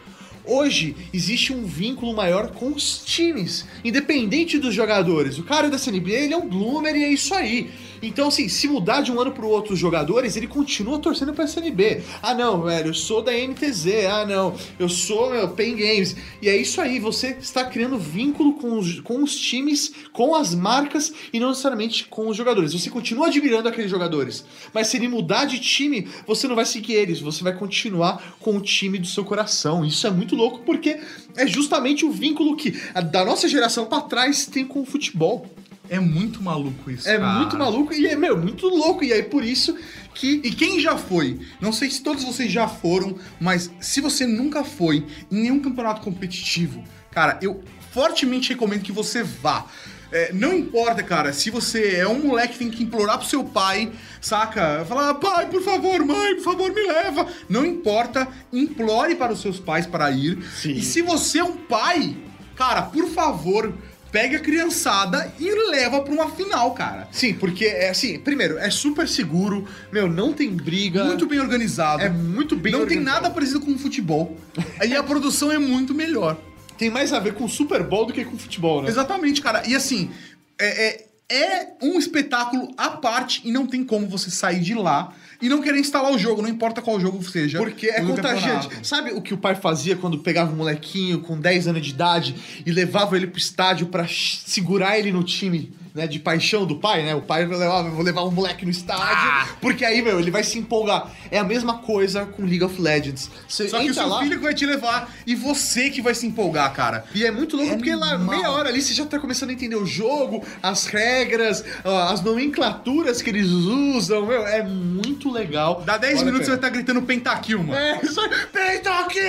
Hoje 0.51 0.97
existe 1.13 1.53
um 1.53 1.67
vínculo 1.67 2.15
maior 2.17 2.49
com 2.53 2.69
os 2.73 3.05
times, 3.05 3.67
independente 3.85 4.59
dos 4.59 4.75
jogadores. 4.75 5.37
O 5.39 5.43
cara 5.43 5.69
da 5.69 5.77
CNB, 5.77 6.11
ele 6.11 6.33
é 6.33 6.37
um 6.39 6.49
bloomer 6.49 6.97
e 6.97 7.05
é 7.05 7.13
isso 7.13 7.35
aí. 7.35 7.71
Então, 8.03 8.29
assim, 8.29 8.49
se 8.49 8.69
mudar 8.69 9.01
de 9.01 9.13
um 9.13 9.21
ano 9.21 9.33
pro 9.33 9.49
outro 9.49 9.75
os 9.75 9.79
jogadores, 9.79 10.37
ele 10.37 10.47
continua 10.47 10.99
torcendo 10.99 11.33
pra 11.33 11.47
CNB. 11.47 12.03
Ah, 12.23 12.35
não, 12.35 12.63
velho, 12.63 12.89
eu 12.89 12.95
sou 12.95 13.23
da 13.23 13.33
NTZ. 13.33 14.07
Ah, 14.11 14.27
não, 14.27 14.55
eu 14.79 14.89
sou 14.89 15.31
meu, 15.31 15.49
Pain 15.49 15.77
Games. 15.77 16.17
E 16.41 16.49
é 16.49 16.57
isso 16.57 16.81
aí, 16.81 16.99
você 16.99 17.37
está 17.41 17.65
criando 17.65 17.99
vínculo 17.99 18.55
com 18.55 18.79
os, 18.79 19.01
com 19.01 19.23
os 19.23 19.37
times, 19.37 19.93
com 20.13 20.35
as 20.35 20.55
marcas 20.55 21.13
e 21.33 21.41
não 21.41 21.51
necessariamente 21.51 22.05
com 22.05 22.29
os 22.29 22.37
jogadores. 22.37 22.73
Você 22.73 22.91
continua 22.91 23.27
admirando 23.27 23.69
aqueles 23.69 23.91
jogadores, 23.91 24.45
mas 24.73 24.89
se 24.89 24.97
ele 24.97 25.09
mudar 25.09 25.45
de 25.45 25.59
time, 25.59 26.09
você 26.27 26.47
não 26.47 26.57
vai 26.57 26.65
seguir 26.65 26.95
eles, 26.95 27.21
você 27.21 27.43
vai 27.43 27.55
continuar 27.55 28.37
com 28.41 28.57
o 28.57 28.61
time 28.61 28.99
do 28.99 29.07
seu 29.07 29.25
coração. 29.25 29.85
Isso 29.85 30.07
é 30.07 30.11
muito 30.11 30.35
louco 30.35 30.61
porque 30.65 31.01
é 31.37 31.47
justamente 31.47 32.05
o 32.05 32.11
vínculo 32.11 32.57
que 32.57 32.71
da 33.11 33.25
nossa 33.25 33.49
geração 33.49 33.87
pra 33.87 34.01
trás 34.01 34.47
tem 34.47 34.65
com 34.65 34.81
o 34.81 34.87
futebol. 34.87 35.47
É 35.91 35.99
muito 36.01 36.43
maluco 36.43 36.91
isso, 36.91 37.09
É 37.09 37.19
cara. 37.19 37.39
muito 37.39 37.57
maluco 37.59 37.93
e 37.93 38.07
é, 38.07 38.17
meu, 38.17 38.37
muito 38.37 38.67
louco. 38.69 39.03
E 39.05 39.13
aí 39.13 39.23
por 39.23 39.45
isso 39.45 39.77
que. 40.15 40.41
E 40.45 40.51
quem 40.53 40.81
já 40.81 40.97
foi? 40.97 41.39
Não 41.61 41.73
sei 41.73 41.91
se 41.91 42.03
todos 42.03 42.25
vocês 42.25 42.51
já 42.51 42.67
foram, 42.69 43.17
mas 43.41 43.71
se 43.81 44.01
você 44.01 44.27
nunca 44.27 44.65
foi 44.65 45.07
em 45.31 45.43
nenhum 45.43 45.61
campeonato 45.61 46.01
competitivo, 46.01 46.83
cara, 47.11 47.39
eu 47.43 47.63
fortemente 47.93 48.51
recomendo 48.51 48.83
que 48.83 48.93
você 48.93 49.23
vá. 49.23 49.65
É, 50.11 50.33
não 50.33 50.55
importa, 50.55 51.03
cara, 51.03 51.35
se 51.35 51.51
você 51.51 51.97
é 51.97 52.09
um 52.09 52.27
moleque 52.27 52.55
que 52.55 52.59
tem 52.61 52.71
que 52.71 52.83
implorar 52.83 53.19
pro 53.19 53.29
seu 53.29 53.45
pai, 53.45 53.93
saca? 54.23 54.83
Falar, 54.89 55.13
pai, 55.15 55.49
por 55.51 55.63
favor, 55.63 56.03
mãe, 56.05 56.35
por 56.37 56.45
favor, 56.45 56.73
me 56.73 56.81
leva. 56.81 57.27
Não 57.47 57.65
importa, 57.67 58.27
implore 58.51 59.15
para 59.17 59.35
os 59.35 59.41
seus 59.43 59.61
pais 59.61 59.87
para 59.87 60.11
ir. 60.11 60.43
Sim. 60.57 60.73
E 60.73 60.83
se 60.83 61.03
você 61.03 61.41
é 61.41 61.45
um 61.45 61.57
pai, 61.59 62.17
cara, 62.57 62.83
por 62.83 63.07
favor, 63.11 63.75
pega 64.11 64.39
a 64.39 64.41
criançada 64.41 65.33
e 65.39 65.51
leva 65.71 66.01
pra 66.01 66.13
uma 66.13 66.31
final, 66.31 66.73
cara. 66.73 67.09
Sim, 67.13 67.35
porque 67.35 67.65
é 67.65 67.91
assim, 67.91 68.19
primeiro, 68.19 68.59
é 68.59 68.71
super 68.71 69.09
seguro, 69.09 69.67
meu, 69.93 70.09
não 70.09 70.33
tem 70.33 70.51
briga. 70.51 71.05
Muito 71.05 71.27
bem 71.27 71.41
organizado. 71.41 72.03
É 72.03 72.09
muito 72.09 72.57
bem 72.57 72.73
Não 72.73 72.81
tem 72.81 72.99
organizado. 72.99 73.23
nada 73.23 73.35
parecido 73.35 73.61
com 73.61 73.77
futebol. 73.79 74.37
Aí 74.81 74.97
a 74.97 75.03
produção 75.03 75.53
é 75.53 75.59
muito 75.59 75.95
melhor. 75.95 76.37
Tem 76.77 76.91
mais 76.91 77.13
a 77.13 77.19
ver 77.19 77.35
com 77.35 77.49
Super 77.49 77.83
Bowl 77.83 78.07
do 78.07 78.13
que 78.13 78.25
com 78.25 78.39
futebol, 78.39 78.83
né? 78.83 78.89
Exatamente, 78.89 79.41
cara. 79.43 79.63
E 79.67 79.75
assim, 79.75 80.11
é, 80.59 80.87
é, 80.87 81.07
é 81.31 81.69
um 81.83 81.99
espetáculo 81.99 82.73
à 82.77 82.91
parte 82.91 83.43
e 83.45 83.53
não 83.53 83.67
tem 83.67 83.85
como 83.85 84.07
você 84.09 84.31
sair 84.31 84.61
de 84.61 84.75
lá 84.75 85.13
e 85.43 85.49
não 85.49 85.61
querer 85.61 85.79
instalar 85.79 86.11
o 86.13 86.19
jogo, 86.19 86.41
não 86.43 86.49
importa 86.49 86.81
qual 86.83 86.99
jogo 86.99 87.23
seja. 87.23 87.59
Porque 87.59 87.87
é 87.89 88.01
contagiante. 88.17 88.69
Sabe 88.87 89.13
o 89.13 89.21
que 89.21 89.35
o 89.35 89.39
pai 89.39 89.55
fazia 89.55 89.95
quando 89.95 90.19
pegava 90.19 90.53
um 90.53 90.57
molequinho 90.57 91.21
com 91.21 91.39
10 91.39 91.69
anos 91.69 91.83
de 91.87 91.91
idade 91.91 92.35
e 92.65 92.73
levava 92.73 93.17
ele 93.17 93.27
pro 93.27 93.39
estádio 93.39 93.87
pra 93.89 94.07
ch- 94.07 94.41
segurar 94.47 94.99
ele 94.99 95.13
no 95.13 95.23
time, 95.23 95.71
né, 95.99 96.07
de 96.07 96.19
paixão 96.19 96.65
do 96.65 96.77
pai, 96.77 97.03
né? 97.03 97.15
O 97.15 97.23
pai 97.23 97.45
levava, 97.45 97.91
vou 97.91 98.03
levar 98.03 98.23
um 98.25 98.31
moleque 98.31 98.65
no 98.65 98.71
estádio, 98.71 99.05
Ah! 99.05 99.49
porque 99.61 99.85
aí, 99.85 100.01
meu, 100.01 100.19
ele 100.19 100.31
vai 100.31 100.45
se 100.45 100.59
empolgar. 100.59 101.11
É 101.31 101.39
a 101.39 101.45
mesma 101.45 101.79
coisa 101.79 102.25
com 102.25 102.45
League 102.45 102.65
of 102.65 102.81
Legends. 102.81 103.31
Você 103.49 103.69
Só 103.69 103.81
que 103.81 103.91
o 103.91 103.95
seu 103.95 104.07
lá, 104.09 104.21
filho 104.21 104.39
que 104.39 104.45
vai 104.45 104.55
te 104.55 104.65
levar 104.65 105.13
e 105.27 105.35
você 105.35 105.91
que 105.91 106.01
vai 106.01 106.15
se 106.15 106.27
empolgar, 106.27 106.73
cara. 106.73 107.05
E 107.15 107.25
é 107.27 107.31
muito 107.31 107.57
louco 107.57 107.73
É 107.73 107.77
porque 107.77 107.95
lá, 107.95 108.17
meia 108.17 108.51
hora 108.51 108.69
ali, 108.69 108.81
você 108.81 108.95
já 108.95 109.05
tá 109.05 109.19
começando 109.19 109.51
a 109.51 109.53
entender 109.53 109.77
o 109.77 109.85
jogo, 109.87 110.43
as 110.63 110.87
regras, 110.87 111.65
as 112.11 112.23
nomenclaturas 112.23 113.21
que 113.21 113.29
eles 113.31 113.49
usam, 113.49 114.27
meu, 114.27 114.47
é 114.47 114.63
muito 114.63 115.31
legal. 115.31 115.83
Dá 115.85 115.97
10 115.99 116.15
Vale 116.15 116.23
a 116.23 116.25
minutos 116.27 116.47
você 116.47 116.51
vai 116.53 116.59
estar 116.59 116.71
gritando 116.71 117.03
pentakill, 117.03 117.59
mano. 117.63 117.75
É, 117.75 118.01
isso 118.03 118.21
aí. 118.21 118.31
Pentakill! 118.53 119.23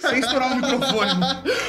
Sem 0.00 0.18
estourar 0.20 0.52
o 0.52 0.56
microfone. 0.56 1.12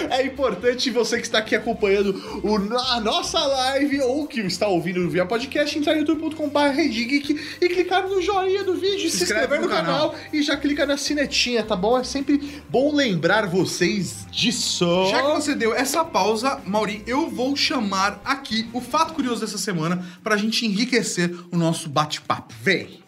É 0.09 0.25
importante 0.25 0.89
você 0.91 1.17
que 1.17 1.23
está 1.25 1.39
aqui 1.39 1.55
acompanhando 1.55 2.11
o- 2.43 2.77
a 2.93 2.99
nossa 2.99 3.39
live 3.45 4.01
ou 4.01 4.27
que 4.27 4.39
está 4.41 4.67
ouvindo 4.67 5.09
via 5.09 5.25
podcast 5.25 5.77
entrar 5.77 5.95
em 5.95 5.99
youtube.com.br 5.99 6.79
e 6.79 7.69
clicar 7.69 8.07
no 8.07 8.21
joinha 8.21 8.63
do 8.63 8.75
vídeo, 8.75 9.09
se, 9.09 9.23
inscreve 9.23 9.55
inscrever 9.55 9.59
no, 9.59 9.67
no 9.67 9.71
canal. 9.71 10.11
canal. 10.11 10.25
e 10.31 10.41
já 10.41 10.57
clica 10.57 10.85
na 10.85 10.97
sinetinha, 10.97 11.63
tá 11.63 11.75
bom? 11.75 11.97
É 11.97 12.03
sempre 12.03 12.61
bom 12.69 12.93
lembrar 12.93 13.47
vocês 13.47 14.25
disso. 14.31 15.07
Já 15.09 15.21
que 15.21 15.35
você 15.35 15.55
deu 15.55 15.73
essa 15.73 16.03
pausa, 16.03 16.61
Mauri, 16.65 17.03
eu 17.05 17.29
vou 17.29 17.55
chamar 17.55 18.21
aqui 18.23 18.67
o 18.73 18.81
fato 18.81 19.13
curioso 19.13 19.41
dessa 19.41 19.57
semana 19.57 20.05
pra 20.23 20.37
gente 20.37 20.65
enriquecer 20.65 21.35
o 21.51 21.57
nosso 21.57 21.89
bate-papo. 21.89 22.53
Vem. 22.61 23.02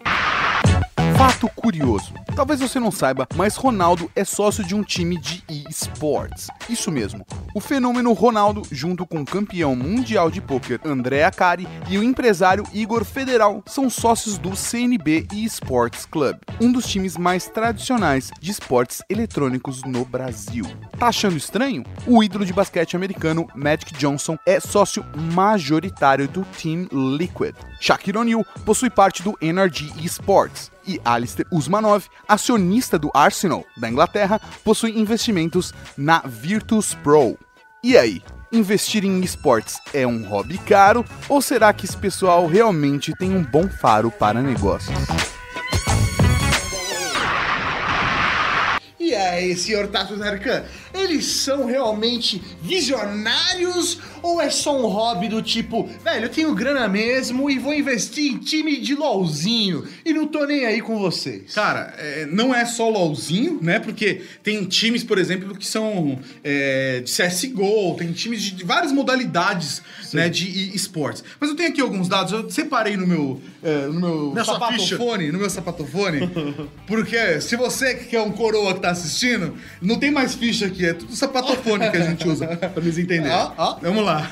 Fato 1.18 1.48
curioso. 1.56 2.14
Talvez 2.36 2.60
você 2.60 2.78
não 2.78 2.92
saiba, 2.92 3.26
mas 3.36 3.56
Ronaldo 3.56 4.12
é 4.14 4.26
sócio 4.26 4.66
de 4.66 4.76
um 4.76 4.84
time 4.84 5.18
de 5.18 5.42
eSports. 5.48 6.48
Isso 6.70 6.92
mesmo. 6.92 7.26
O 7.54 7.62
fenômeno 7.62 8.12
Ronaldo, 8.12 8.64
junto 8.70 9.06
com 9.06 9.22
o 9.22 9.26
campeão 9.26 9.78
mundial 9.78 10.30
de 10.30 10.42
pôquer 10.42 10.82
André 10.84 11.24
Akari 11.24 11.66
e 11.88 11.98
o 11.98 12.04
empresário 12.04 12.66
Igor 12.74 13.06
Federal, 13.06 13.64
são 13.66 13.90
sócios 13.90 14.38
do 14.38 14.58
CNB 14.58 15.26
eSports 15.34 16.06
Club, 16.06 16.36
um 16.60 16.70
dos 16.70 16.86
times 16.86 17.16
mais 17.16 17.48
tradicionais 17.48 18.30
de 18.42 18.52
esportes 18.52 19.02
eletrônicos 19.10 19.84
no 19.84 20.04
Brasil. 20.04 20.66
Tá 21.00 21.08
achando 21.08 21.38
estranho? 21.38 21.86
O 22.06 22.22
ídolo 22.22 22.46
de 22.46 22.52
basquete 22.52 22.98
americano 22.98 23.48
Magic 23.56 23.94
Johnson 23.94 24.38
é 24.46 24.60
sócio 24.60 25.06
majoritário 25.16 26.28
do 26.28 26.44
Team 26.62 26.90
Liquid. 26.92 27.56
Shaquille 27.80 28.18
O'Neal 28.18 28.46
possui 28.66 28.90
parte 28.90 29.24
do 29.24 29.38
NRG 29.42 29.94
Esports 30.04 30.75
e 30.88 31.00
Alistair 31.04 31.48
Usmanov, 31.52 32.06
acionista 32.28 32.98
do 32.98 33.12
Arsenal 33.14 33.66
da 33.78 33.90
Inglaterra, 33.90 34.40
possui 34.64 34.98
investimentos 34.98 35.74
na 35.98 36.20
Virtus 36.26 36.94
Pro. 36.94 37.38
E 37.84 37.98
aí, 37.98 38.22
investir 38.52 39.04
em 39.04 39.22
esportes 39.22 39.80
é 39.94 40.08
um 40.08 40.28
hobby 40.28 40.58
caro 40.58 41.06
ou 41.30 41.42
será 41.42 41.72
que 41.74 41.86
esse 41.86 41.98
pessoal 41.98 42.48
realmente 42.48 43.14
tem 43.18 43.36
um 43.36 43.44
bom 43.44 43.68
faro 43.68 44.10
para 44.10 44.42
negócios? 44.42 44.96
E 49.00 49.14
aí, 49.14 49.56
senhor 49.56 49.88
Tato 49.88 50.18
Narcan, 50.18 50.64
eles 51.00 51.26
são 51.26 51.66
realmente 51.66 52.42
visionários 52.62 54.00
ou 54.22 54.42
é 54.42 54.50
só 54.50 54.76
um 54.76 54.88
hobby 54.88 55.28
do 55.28 55.42
tipo, 55.42 55.88
velho, 56.04 56.26
eu 56.26 56.30
tenho 56.30 56.56
grana 56.56 56.88
mesmo 56.88 57.50
e 57.50 57.60
vou 57.60 57.74
investir 57.74 58.34
em 58.34 58.38
time 58.38 58.80
de 58.80 58.96
LOLzinho 58.96 59.88
e 60.04 60.12
não 60.14 60.26
tô 60.26 60.46
nem 60.46 60.66
aí 60.66 60.82
com 60.82 60.98
vocês? 60.98 61.54
Cara, 61.54 61.94
é, 61.98 62.26
não 62.26 62.54
é 62.54 62.66
só 62.66 62.90
LOLzinho, 62.90 63.60
né? 63.62 63.80
Porque 63.80 64.24
tem 64.42 64.64
times, 64.66 65.04
por 65.04 65.20
exemplo, 65.20 65.56
que 65.56 65.68
são 65.68 66.20
é, 66.44 67.02
de 67.02 67.12
CSGO, 67.12 67.96
tem 67.98 68.12
times 68.12 68.42
de 68.42 68.64
várias 68.64 68.92
modalidades 68.92 69.84
né, 70.12 70.30
de 70.30 70.76
esportes. 70.76 71.24
Mas 71.40 71.50
eu 71.50 71.56
tenho 71.56 71.70
aqui 71.70 71.82
alguns 71.82 72.08
dados, 72.08 72.32
eu 72.32 72.50
separei 72.50 72.98
no 72.98 73.06
meu, 73.06 73.42
é, 73.62 73.88
no 73.88 74.34
meu 74.34 74.46
sapatofone, 74.46 75.32
no 75.32 75.40
meu 75.40 75.50
sapatofone, 75.50 76.30
porque 76.88 77.42
se 77.42 77.56
você 77.56 77.94
que 77.96 78.16
é 78.16 78.22
um 78.22 78.32
coroa 78.32 78.74
que 78.74 78.82
tá 78.82 78.90
assistindo, 78.90 79.56
não 79.82 79.98
tem 79.98 80.12
mais 80.12 80.34
ficha 80.34 80.66
aqui, 80.66 80.85
é 80.86 80.94
tudo 80.94 81.14
sapatofone 81.16 81.90
que 81.92 81.98
a 81.98 82.04
gente 82.04 82.28
usa 82.28 82.48
pra 82.48 82.82
nos 82.82 82.98
entender. 82.98 83.30
Ó, 83.30 83.54
ó. 83.58 83.78
Vamos 83.82 84.04
lá. 84.04 84.32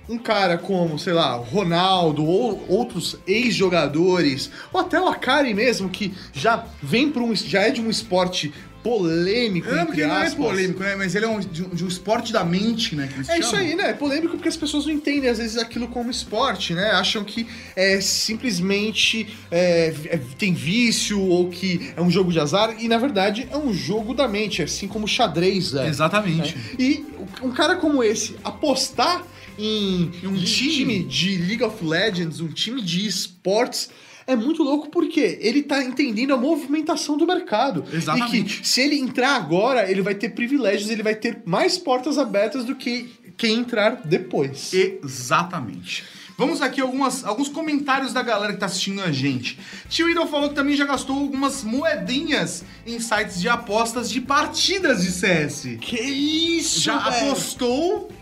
um 0.09 0.17
cara 0.17 0.57
como, 0.57 0.99
sei 0.99 1.13
lá, 1.13 1.35
Ronaldo 1.35 2.25
ou 2.25 2.65
outros 2.69 3.17
ex-jogadores, 3.27 4.51
ou 4.73 4.81
até 4.81 4.99
o 4.99 5.07
Akari 5.07 5.53
mesmo, 5.53 5.91
que 5.91 6.15
já 6.33 6.65
vem 6.83 7.11
para 7.11 7.23
um. 7.23 7.35
já 7.35 7.63
é 7.63 7.71
de 7.71 7.81
um 7.81 7.91
esporte 7.91 8.53
polêmico, 8.89 9.71
Não, 9.71 9.87
porque 9.87 10.07
não 10.07 10.17
é 10.17 10.31
polêmico, 10.31 10.81
né? 10.81 10.95
Mas 10.97 11.15
ele 11.15 11.25
é 11.25 11.29
um, 11.29 11.41
de, 11.41 11.63
um, 11.63 11.69
de 11.69 11.85
um 11.85 11.89
esporte 11.89 12.33
da 12.33 12.45
mente, 12.45 12.95
né? 12.97 13.09
É 13.29 13.39
isso 13.39 13.51
chamam. 13.51 13.67
aí, 13.67 13.75
né? 13.75 13.91
É 13.91 13.93
polêmico 13.93 14.35
porque 14.35 14.49
as 14.49 14.57
pessoas 14.57 14.87
não 14.87 14.93
entendem, 14.93 15.29
às 15.29 15.39
vezes, 15.39 15.57
aquilo 15.59 15.89
como 15.89 16.11
esporte, 16.11 16.73
né? 16.75 16.91
Acham 16.93 17.23
que 17.25 17.47
é 17.77 18.01
simplesmente 18.01 19.29
é, 19.51 19.95
é- 20.07 20.21
tem 20.39 20.55
vício 20.55 21.21
ou 21.21 21.49
que 21.51 21.93
é 21.97 22.01
um 22.01 22.11
jogo 22.11 22.33
de 22.33 22.41
azar, 22.41 22.77
e 22.79 22.89
na 22.89 22.99
verdade 22.99 23.47
é 23.51 23.57
um 23.57 23.73
jogo 23.73 24.15
da 24.15 24.27
mente, 24.27 24.63
assim 24.63 24.89
como 24.89 25.07
xadrez, 25.07 25.75
é. 25.75 25.87
Exatamente. 25.89 26.57
E 26.79 27.05
um 27.43 27.51
cara 27.51 27.77
como 27.77 28.03
esse 28.03 28.37
apostar 28.43 29.23
em 29.59 30.11
Um 30.25 30.29
um 30.31 30.37
time. 30.37 30.45
time 30.45 31.05
de 31.05 31.37
League 31.39 31.63
of 31.65 31.85
Legends, 31.85 32.41
um 32.41 32.49
time 32.49 32.81
de 32.81 33.07
esportes, 33.07 33.91
é 34.29 34.37
muito 34.37 34.63
louco 34.63 34.91
porque 34.91 35.39
ele 35.41 35.63
tá 35.63 35.83
entendendo 35.83 36.35
a 36.35 36.37
movimentação 36.37 37.17
do 37.17 37.27
mercado. 37.27 37.83
Exatamente. 37.91 38.37
E 38.59 38.61
que 38.61 38.69
se 38.69 38.83
ele 38.83 38.97
entrar 38.97 39.35
agora, 39.35 39.91
ele 39.91 40.03
vai 40.03 40.15
ter 40.15 40.29
privilégios, 40.29 40.91
ele 40.91 41.03
vai 41.03 41.15
ter 41.15 41.43
mais 41.47 41.79
portas 41.79 42.19
abertas 42.19 42.63
do 42.63 42.75
que 42.77 43.09
quem 43.39 43.61
entrar 43.61 44.03
depois. 44.05 44.71
Exatamente. 44.75 46.05
Vamos 46.37 46.61
aqui 46.61 46.81
algumas, 46.81 47.25
alguns 47.25 47.49
comentários 47.49 48.13
da 48.13 48.23
galera 48.23 48.53
que 48.53 48.61
tá 48.61 48.67
assistindo 48.67 49.01
a 49.01 49.11
gente. 49.11 49.59
Tio 49.89 50.09
Idol 50.09 50.27
falou 50.27 50.51
que 50.51 50.55
também 50.55 50.77
já 50.77 50.85
gastou 50.85 51.17
algumas 51.17 51.65
moedinhas 51.65 52.65
em 52.87 53.01
sites 53.01 53.41
de 53.41 53.49
apostas 53.49 54.11
de 54.11 54.21
partidas 54.21 55.03
de 55.03 55.11
CS. 55.11 55.79
Que 55.81 56.01
isso, 56.01 56.81
Já 56.81 56.97
apostou 56.97 58.13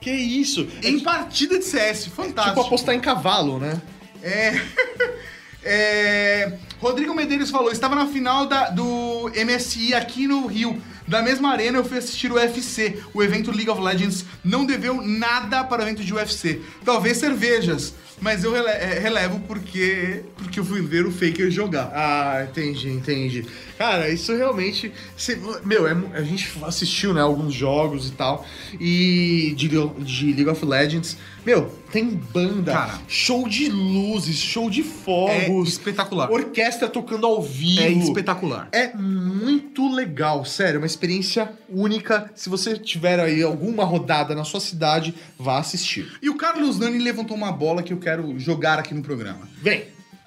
Que 0.00 0.12
isso? 0.12 0.68
em 0.82 1.00
partida 1.00 1.58
de 1.58 1.64
CS. 1.64 2.06
Fantástico. 2.06 2.54
Tipo 2.54 2.60
apostar 2.66 2.94
em 2.94 3.00
cavalo, 3.00 3.58
né? 3.58 3.80
É. 4.22 4.52
É, 5.64 6.52
Rodrigo 6.80 7.14
Medeiros 7.14 7.50
falou: 7.50 7.70
estava 7.70 7.94
na 7.94 8.06
final 8.06 8.46
da- 8.46 8.70
do 8.70 9.30
MSI 9.34 9.94
aqui 9.94 10.26
no 10.26 10.46
Rio. 10.46 10.80
Da 11.06 11.20
mesma 11.22 11.50
arena 11.50 11.78
eu 11.78 11.84
fui 11.84 11.98
assistir 11.98 12.30
o 12.32 12.36
UFC. 12.36 12.98
O 13.12 13.22
evento 13.22 13.50
League 13.50 13.68
of 13.68 13.80
Legends 13.80 14.24
não 14.42 14.64
deveu 14.64 15.02
nada 15.02 15.62
para 15.64 15.82
o 15.82 15.84
evento 15.84 16.02
de 16.02 16.14
UFC. 16.14 16.62
Talvez 16.82 17.18
cervejas, 17.18 17.94
mas 18.22 18.42
eu 18.42 18.56
é, 18.56 18.98
relevo 19.00 19.38
porque, 19.40 20.22
porque 20.36 20.58
eu 20.60 20.64
fui 20.64 20.80
ver 20.80 21.04
o 21.04 21.12
Faker 21.12 21.50
jogar. 21.50 21.90
Ah, 21.94 22.46
entendi, 22.48 22.88
entendi. 22.88 23.44
Cara, 23.78 24.08
isso 24.10 24.34
realmente. 24.36 24.92
cê- 25.16 25.38
meu, 25.64 25.86
é 25.86 25.96
a 26.14 26.22
gente 26.22 26.50
assistiu, 26.62 27.12
né, 27.12 27.20
alguns 27.20 27.52
jogos 27.52 28.08
e 28.08 28.12
tal. 28.12 28.46
E 28.80 29.52
de, 29.56 29.68
de 30.04 30.26
League 30.32 30.48
of 30.48 30.64
Legends. 30.64 31.16
Meu, 31.44 31.66
tem 31.92 32.08
banda, 32.08 32.72
Cara. 32.72 32.98
show 33.06 33.46
de 33.46 33.68
luzes, 33.68 34.36
show 34.38 34.70
de 34.70 34.80
É 34.80 34.84
fogos, 34.84 35.68
espetacular. 35.70 36.30
orquestra 36.30 36.88
tocando 36.88 37.26
ao 37.26 37.42
vivo. 37.42 37.82
É 37.82 37.90
espetacular. 37.90 38.68
É 38.72 38.94
muito 38.94 39.92
legal, 39.94 40.44
sério, 40.44 40.80
uma 40.80 40.86
experiência 40.86 41.52
única. 41.68 42.30
Se 42.34 42.48
você 42.48 42.78
tiver 42.78 43.20
aí 43.20 43.42
alguma 43.42 43.84
rodada 43.84 44.34
na 44.34 44.44
sua 44.44 44.60
cidade, 44.60 45.14
vá 45.38 45.58
assistir. 45.58 46.10
E 46.22 46.30
o 46.30 46.36
Carlos 46.36 46.78
Nani 46.78 46.98
levantou 46.98 47.36
uma 47.36 47.52
bola 47.52 47.82
que 47.82 47.92
eu 47.92 47.98
quero 47.98 48.38
jogar 48.38 48.78
aqui 48.78 48.94
no 48.94 49.02
programa. 49.02 49.46
Vem! 49.60 49.84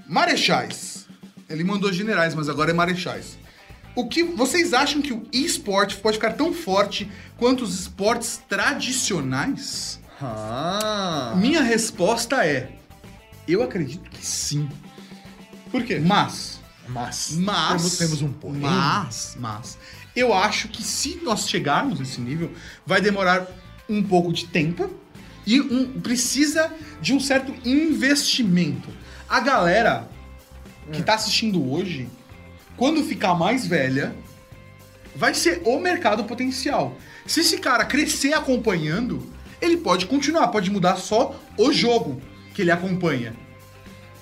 Marechais. 0.08 0.97
Ele 1.50 1.64
mandou 1.64 1.92
generais, 1.94 2.36
mas 2.36 2.50
agora 2.50 2.72
é 2.72 2.74
marechais. 2.74 3.38
O 3.96 4.08
que 4.08 4.24
vocês 4.24 4.74
acham 4.74 5.02
que 5.02 5.14
o 5.14 5.24
esporte 5.32 5.96
pode 5.98 6.18
ficar 6.18 6.34
tão 6.34 6.54
forte 6.54 7.10
quanto 7.38 7.64
os 7.64 7.80
esportes 7.80 8.42
tradicionais? 8.48 10.00
Ah! 10.22 11.34
Minha 11.38 11.62
resposta 11.62 12.46
é: 12.46 12.72
eu 13.48 13.64
acredito 13.64 14.10
que 14.10 14.24
sim. 14.26 14.70
Por 15.72 15.84
quê? 15.84 16.00
Mas, 16.00 16.60
Mas, 16.88 17.32
mas 17.38 17.68
temos, 17.82 17.98
temos 17.98 18.22
um 18.22 18.32
porém. 18.32 18.60
Mas, 18.62 19.36
mas 19.40 19.78
eu 20.16 20.34
acho 20.34 20.68
que 20.70 20.82
se 20.84 21.20
nós 21.24 21.48
chegarmos 21.48 22.00
nesse 22.00 22.20
nível, 22.22 22.52
vai 22.86 23.02
demorar 23.02 23.46
um 23.90 24.02
pouco 24.04 24.32
de 24.34 24.46
tempo 24.48 24.90
e 25.46 25.60
um- 25.62 26.00
precisa 26.02 26.72
de 27.02 27.14
um 27.14 27.20
certo 27.20 27.54
investimento. 27.68 28.90
A 29.30 29.40
galera 29.40 30.08
que 30.92 31.04
tá 31.04 31.16
assistindo 31.16 31.72
hoje, 31.72 32.08
quando 32.76 33.04
ficar 33.04 33.34
mais 33.34 33.66
velha, 33.66 34.16
vai 35.16 35.34
ser 35.34 35.62
o 35.66 35.80
mercado 35.80 36.24
potencial. 36.24 36.96
Se 37.26 37.42
esse 37.42 37.58
cara 37.58 37.84
crescer 37.86 38.34
acompanhando, 38.34 39.32
ele 39.62 39.78
pode 39.78 40.06
continuar, 40.06 40.48
pode 40.50 40.70
mudar 40.70 40.96
só 40.96 41.40
o 41.58 41.72
jogo 41.72 42.22
que 42.54 42.62
ele 42.62 42.72
acompanha. 42.72 43.36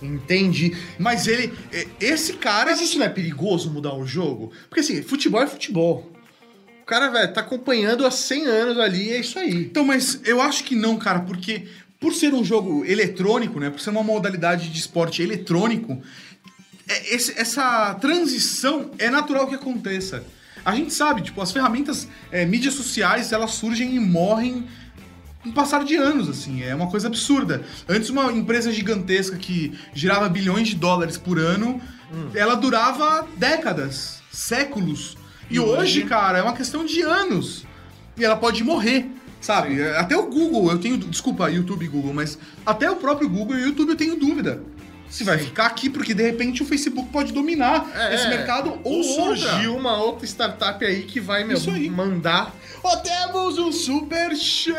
Entendi. 0.02 0.76
Mas 0.98 1.28
ele, 1.28 1.54
esse 2.00 2.34
cara, 2.34 2.72
Mas 2.72 2.82
isso 2.82 2.98
não 2.98 3.06
é 3.06 3.10
perigoso 3.10 3.72
mudar 3.72 3.94
o 3.94 4.06
jogo? 4.06 4.52
Porque 4.70 4.82
assim, 4.82 5.02
futebol 5.02 5.42
é 5.42 5.48
futebol. 5.48 6.12
O 6.82 6.86
cara, 6.86 7.10
velho, 7.10 7.34
tá 7.34 7.42
acompanhando 7.42 8.06
há 8.06 8.12
100 8.12 8.46
anos 8.46 8.80
ali, 8.80 9.12
é 9.12 9.20
isso 9.20 9.40
aí. 9.40 9.56
Então, 9.56 9.84
mas 9.84 10.22
eu 10.24 10.42
acho 10.42 10.64
que 10.64 10.76
não, 10.76 10.98
cara, 10.98 11.22
porque 11.22 11.68
por 12.00 12.14
ser 12.14 12.34
um 12.34 12.44
jogo 12.44 12.86
eletrônico, 12.86 13.60
né? 13.60 13.70
Por 13.70 13.80
ser 13.80 13.90
uma 13.90 14.04
modalidade 14.04 14.70
de 14.70 14.80
esporte 14.80 15.24
eletrônico, 15.24 16.00
esse- 16.88 17.34
essa 17.40 17.94
transição 17.96 18.92
é 18.98 19.10
natural 19.10 19.48
que 19.48 19.56
aconteça. 19.56 20.24
A 20.64 20.74
gente 20.76 20.94
sabe, 20.94 21.22
tipo, 21.22 21.42
as 21.42 21.52
ferramentas, 21.52 22.08
é, 22.32 22.46
mídias 22.46 22.74
sociais, 22.74 23.32
elas 23.32 23.52
surgem 23.52 23.96
e 23.96 24.00
morrem 24.00 24.68
no 25.44 25.54
passar 25.54 25.84
de 25.84 25.96
anos, 25.96 26.28
assim, 26.28 26.64
é 26.64 26.74
uma 26.74 26.88
coisa 26.90 27.08
absurda. 27.08 27.64
Antes, 27.88 28.10
uma 28.10 28.32
empresa 28.32 28.72
gigantesca 28.72 29.38
que 29.38 29.78
girava 29.94 30.28
bilhões 30.28 30.68
de 30.70 30.76
dólares 30.76 31.18
por 31.18 31.38
ano, 31.38 31.80
ela 32.34 32.56
durava 32.56 33.28
décadas, 33.38 34.20
séculos. 34.32 35.16
E, 35.50 35.56
E 35.56 35.60
hoje, 35.60 36.00
hoje? 36.00 36.04
cara, 36.06 36.40
é 36.40 36.42
uma 36.42 36.54
questão 36.54 36.84
de 36.84 37.02
anos. 37.02 37.64
E 38.18 38.24
ela 38.26 38.36
pode 38.36 38.64
morrer, 38.64 39.06
sabe? 39.40 39.84
Até 39.96 40.18
o 40.18 40.24
Google, 40.28 40.72
eu 40.72 40.80
tenho. 40.80 40.98
Desculpa, 40.98 41.48
YouTube 41.52 41.86
e 41.86 41.88
Google, 41.90 42.14
mas 42.14 42.40
até 42.66 42.90
o 42.90 42.96
próprio 42.96 43.30
Google 43.30 43.56
e 43.58 43.62
o 43.64 43.66
YouTube 43.68 43.90
eu 43.90 43.96
tenho 43.96 44.16
dúvida. 44.16 44.64
Se 45.10 45.24
vai 45.24 45.38
ficar 45.38 45.68
aqui, 45.68 45.90
porque 45.90 46.14
de 46.14 46.24
repente 46.24 46.62
o 46.62 46.66
Facebook 46.66 47.10
pode 47.10 47.32
dominar 47.32 47.88
esse 48.14 48.28
mercado 48.28 48.80
ou, 48.84 49.04
surgiu 49.04 49.78
uma 49.78 49.98
outra 49.98 50.26
startup 50.26 50.84
aí 50.84 51.04
que 51.04 51.20
vai, 51.20 51.44
meu, 51.44 51.58
aí. 51.58 51.90
mandar. 51.90 52.54
Ó, 52.84 52.96
temos 52.98 53.58
um 53.58 53.72
superchat! 53.72 54.76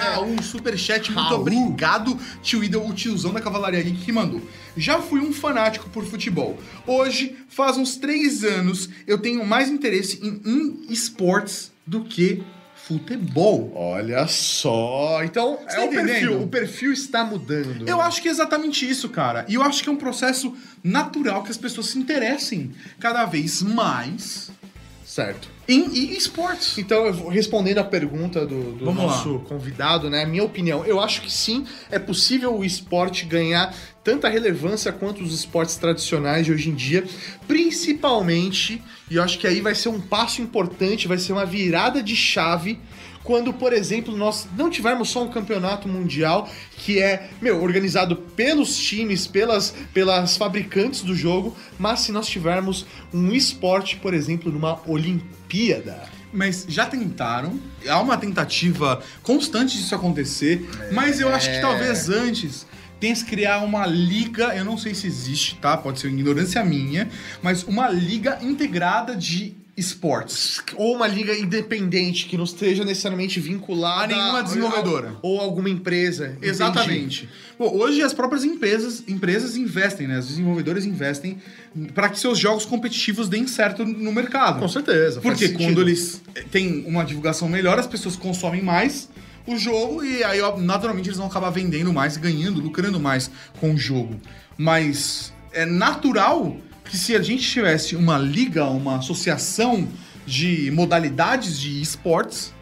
Raul, 0.00 0.32
um 0.32 0.42
superchat, 0.42 1.12
muito 1.12 1.28
Raul. 1.28 1.40
obrigado, 1.40 2.18
tio 2.42 2.64
Idol, 2.64 2.88
o 2.88 2.94
tiozão 2.94 3.32
da 3.32 3.40
Cavalaria 3.40 3.82
Geek 3.82 4.04
que 4.04 4.12
mandou. 4.12 4.40
Já 4.76 5.00
fui 5.00 5.20
um 5.20 5.32
fanático 5.32 5.88
por 5.90 6.04
futebol. 6.04 6.58
Hoje, 6.86 7.36
faz 7.48 7.76
uns 7.76 7.96
três 7.96 8.42
anos, 8.42 8.88
eu 9.06 9.18
tenho 9.18 9.44
mais 9.44 9.68
interesse 9.68 10.20
em 10.24 10.86
esportes 10.88 11.72
do 11.86 12.02
que 12.02 12.42
futebol. 12.86 13.72
Olha 13.74 14.26
só. 14.26 15.22
Então, 15.24 15.58
Você 15.66 15.76
é 15.76 15.80
tá 15.80 15.84
o 15.86 15.88
perfil. 15.90 16.02
entendendo? 16.16 16.42
O 16.42 16.48
perfil 16.48 16.92
está 16.92 17.24
mudando. 17.24 17.88
Eu 17.88 18.00
acho 18.00 18.20
que 18.20 18.28
é 18.28 18.30
exatamente 18.30 18.88
isso, 18.88 19.08
cara. 19.08 19.44
E 19.48 19.54
eu 19.54 19.62
acho 19.62 19.82
que 19.82 19.88
é 19.88 19.92
um 19.92 19.96
processo 19.96 20.54
natural 20.82 21.42
que 21.42 21.50
as 21.50 21.56
pessoas 21.56 21.86
se 21.86 21.98
interessem 21.98 22.72
cada 23.00 23.24
vez 23.24 23.62
mais 23.62 24.50
Certo. 25.04 25.48
em 25.68 26.12
esportes. 26.12 26.76
Então, 26.76 27.06
eu 27.06 27.12
vou 27.14 27.28
respondendo 27.28 27.78
a 27.78 27.84
pergunta 27.84 28.44
do, 28.46 28.72
do 28.72 28.92
nosso 28.92 29.38
convidado, 29.40 30.10
né? 30.10 30.26
Minha 30.26 30.44
opinião, 30.44 30.84
eu 30.84 31.00
acho 31.00 31.22
que 31.22 31.32
sim, 31.32 31.64
é 31.90 31.98
possível 31.98 32.54
o 32.56 32.64
esporte 32.64 33.24
ganhar 33.24 33.74
tanta 34.02 34.28
relevância 34.28 34.92
quanto 34.92 35.22
os 35.22 35.32
esportes 35.32 35.76
tradicionais 35.76 36.44
de 36.44 36.52
hoje 36.52 36.68
em 36.68 36.74
dia, 36.74 37.04
principalmente, 37.46 38.82
e 39.10 39.16
eu 39.16 39.22
acho 39.22 39.38
que 39.38 39.46
aí 39.46 39.60
vai 39.60 39.74
ser 39.74 39.88
um 39.88 40.00
passo 40.00 40.40
importante, 40.40 41.06
vai 41.06 41.18
ser 41.18 41.32
uma 41.32 41.44
virada 41.44 42.02
de 42.02 42.16
chave 42.16 42.78
quando, 43.24 43.54
por 43.54 43.72
exemplo, 43.72 44.14
nós 44.14 44.46
não 44.56 44.68
tivermos 44.68 45.08
só 45.08 45.24
um 45.24 45.30
campeonato 45.30 45.88
mundial 45.88 46.48
que 46.76 47.00
é, 47.00 47.30
meu, 47.40 47.62
organizado 47.62 48.16
pelos 48.16 48.76
times, 48.76 49.26
pelas, 49.26 49.74
pelas 49.94 50.36
fabricantes 50.36 51.00
do 51.00 51.14
jogo, 51.14 51.56
mas 51.78 52.00
se 52.00 52.12
nós 52.12 52.28
tivermos 52.28 52.86
um 53.12 53.32
esporte, 53.32 53.96
por 53.96 54.12
exemplo, 54.12 54.52
numa 54.52 54.78
Olimpíada. 54.86 56.02
Mas 56.30 56.66
já 56.68 56.84
tentaram, 56.84 57.58
há 57.88 57.98
uma 58.00 58.18
tentativa 58.18 59.02
constante 59.22 59.78
disso 59.78 59.94
acontecer, 59.94 60.68
mas 60.92 61.18
eu 61.18 61.28
acho 61.32 61.48
que 61.50 61.60
talvez 61.60 62.10
antes 62.10 62.66
tenha 63.00 63.14
que 63.14 63.24
criar 63.24 63.60
uma 63.60 63.86
liga, 63.86 64.54
eu 64.56 64.64
não 64.64 64.78
sei 64.78 64.94
se 64.94 65.06
existe, 65.06 65.56
tá? 65.56 65.76
Pode 65.76 66.00
ser 66.00 66.08
ignorância 66.08 66.64
minha, 66.64 67.08
mas 67.42 67.62
uma 67.64 67.88
liga 67.88 68.38
integrada 68.42 69.14
de 69.14 69.54
esportes. 69.76 70.60
Ou 70.76 70.94
uma 70.94 71.06
liga 71.06 71.36
independente 71.36 72.26
que 72.26 72.36
não 72.36 72.44
esteja 72.44 72.84
necessariamente 72.84 73.40
vinculada 73.40 74.04
A 74.04 74.06
nenhuma 74.16 74.42
desenvolvedora. 74.42 75.16
Ou 75.20 75.40
alguma 75.40 75.68
empresa. 75.68 76.36
Exatamente. 76.40 77.28
Pô, 77.58 77.70
hoje 77.76 78.00
as 78.02 78.12
próprias 78.12 78.44
empresas, 78.44 79.02
empresas 79.08 79.56
investem, 79.56 80.06
né? 80.06 80.18
Os 80.18 80.28
desenvolvedores 80.28 80.84
investem 80.84 81.38
para 81.92 82.08
que 82.08 82.18
seus 82.18 82.38
jogos 82.38 82.64
competitivos 82.64 83.28
deem 83.28 83.46
certo 83.46 83.84
no 83.84 84.12
mercado. 84.12 84.60
Com 84.60 84.68
certeza. 84.68 85.20
Porque 85.20 85.48
quando 85.50 85.80
eles 85.80 86.22
têm 86.50 86.84
uma 86.86 87.04
divulgação 87.04 87.48
melhor, 87.48 87.78
as 87.78 87.86
pessoas 87.86 88.16
consomem 88.16 88.62
mais 88.62 89.08
o 89.46 89.56
jogo 89.56 90.04
e 90.04 90.24
aí, 90.24 90.40
naturalmente, 90.58 91.08
eles 91.08 91.18
vão 91.18 91.26
acabar 91.26 91.50
vendendo 91.50 91.92
mais, 91.92 92.16
ganhando, 92.16 92.60
lucrando 92.60 92.98
mais 92.98 93.30
com 93.60 93.74
o 93.74 93.78
jogo. 93.78 94.20
Mas 94.56 95.32
é 95.52 95.66
natural 95.66 96.56
que 96.84 96.96
se 96.96 97.14
a 97.14 97.22
gente 97.22 97.42
tivesse 97.48 97.96
uma 97.96 98.18
liga, 98.18 98.64
uma 98.64 98.98
associação 98.98 99.88
de 100.26 100.70
modalidades 100.70 101.58
de 101.58 101.80
esportes, 101.80 102.52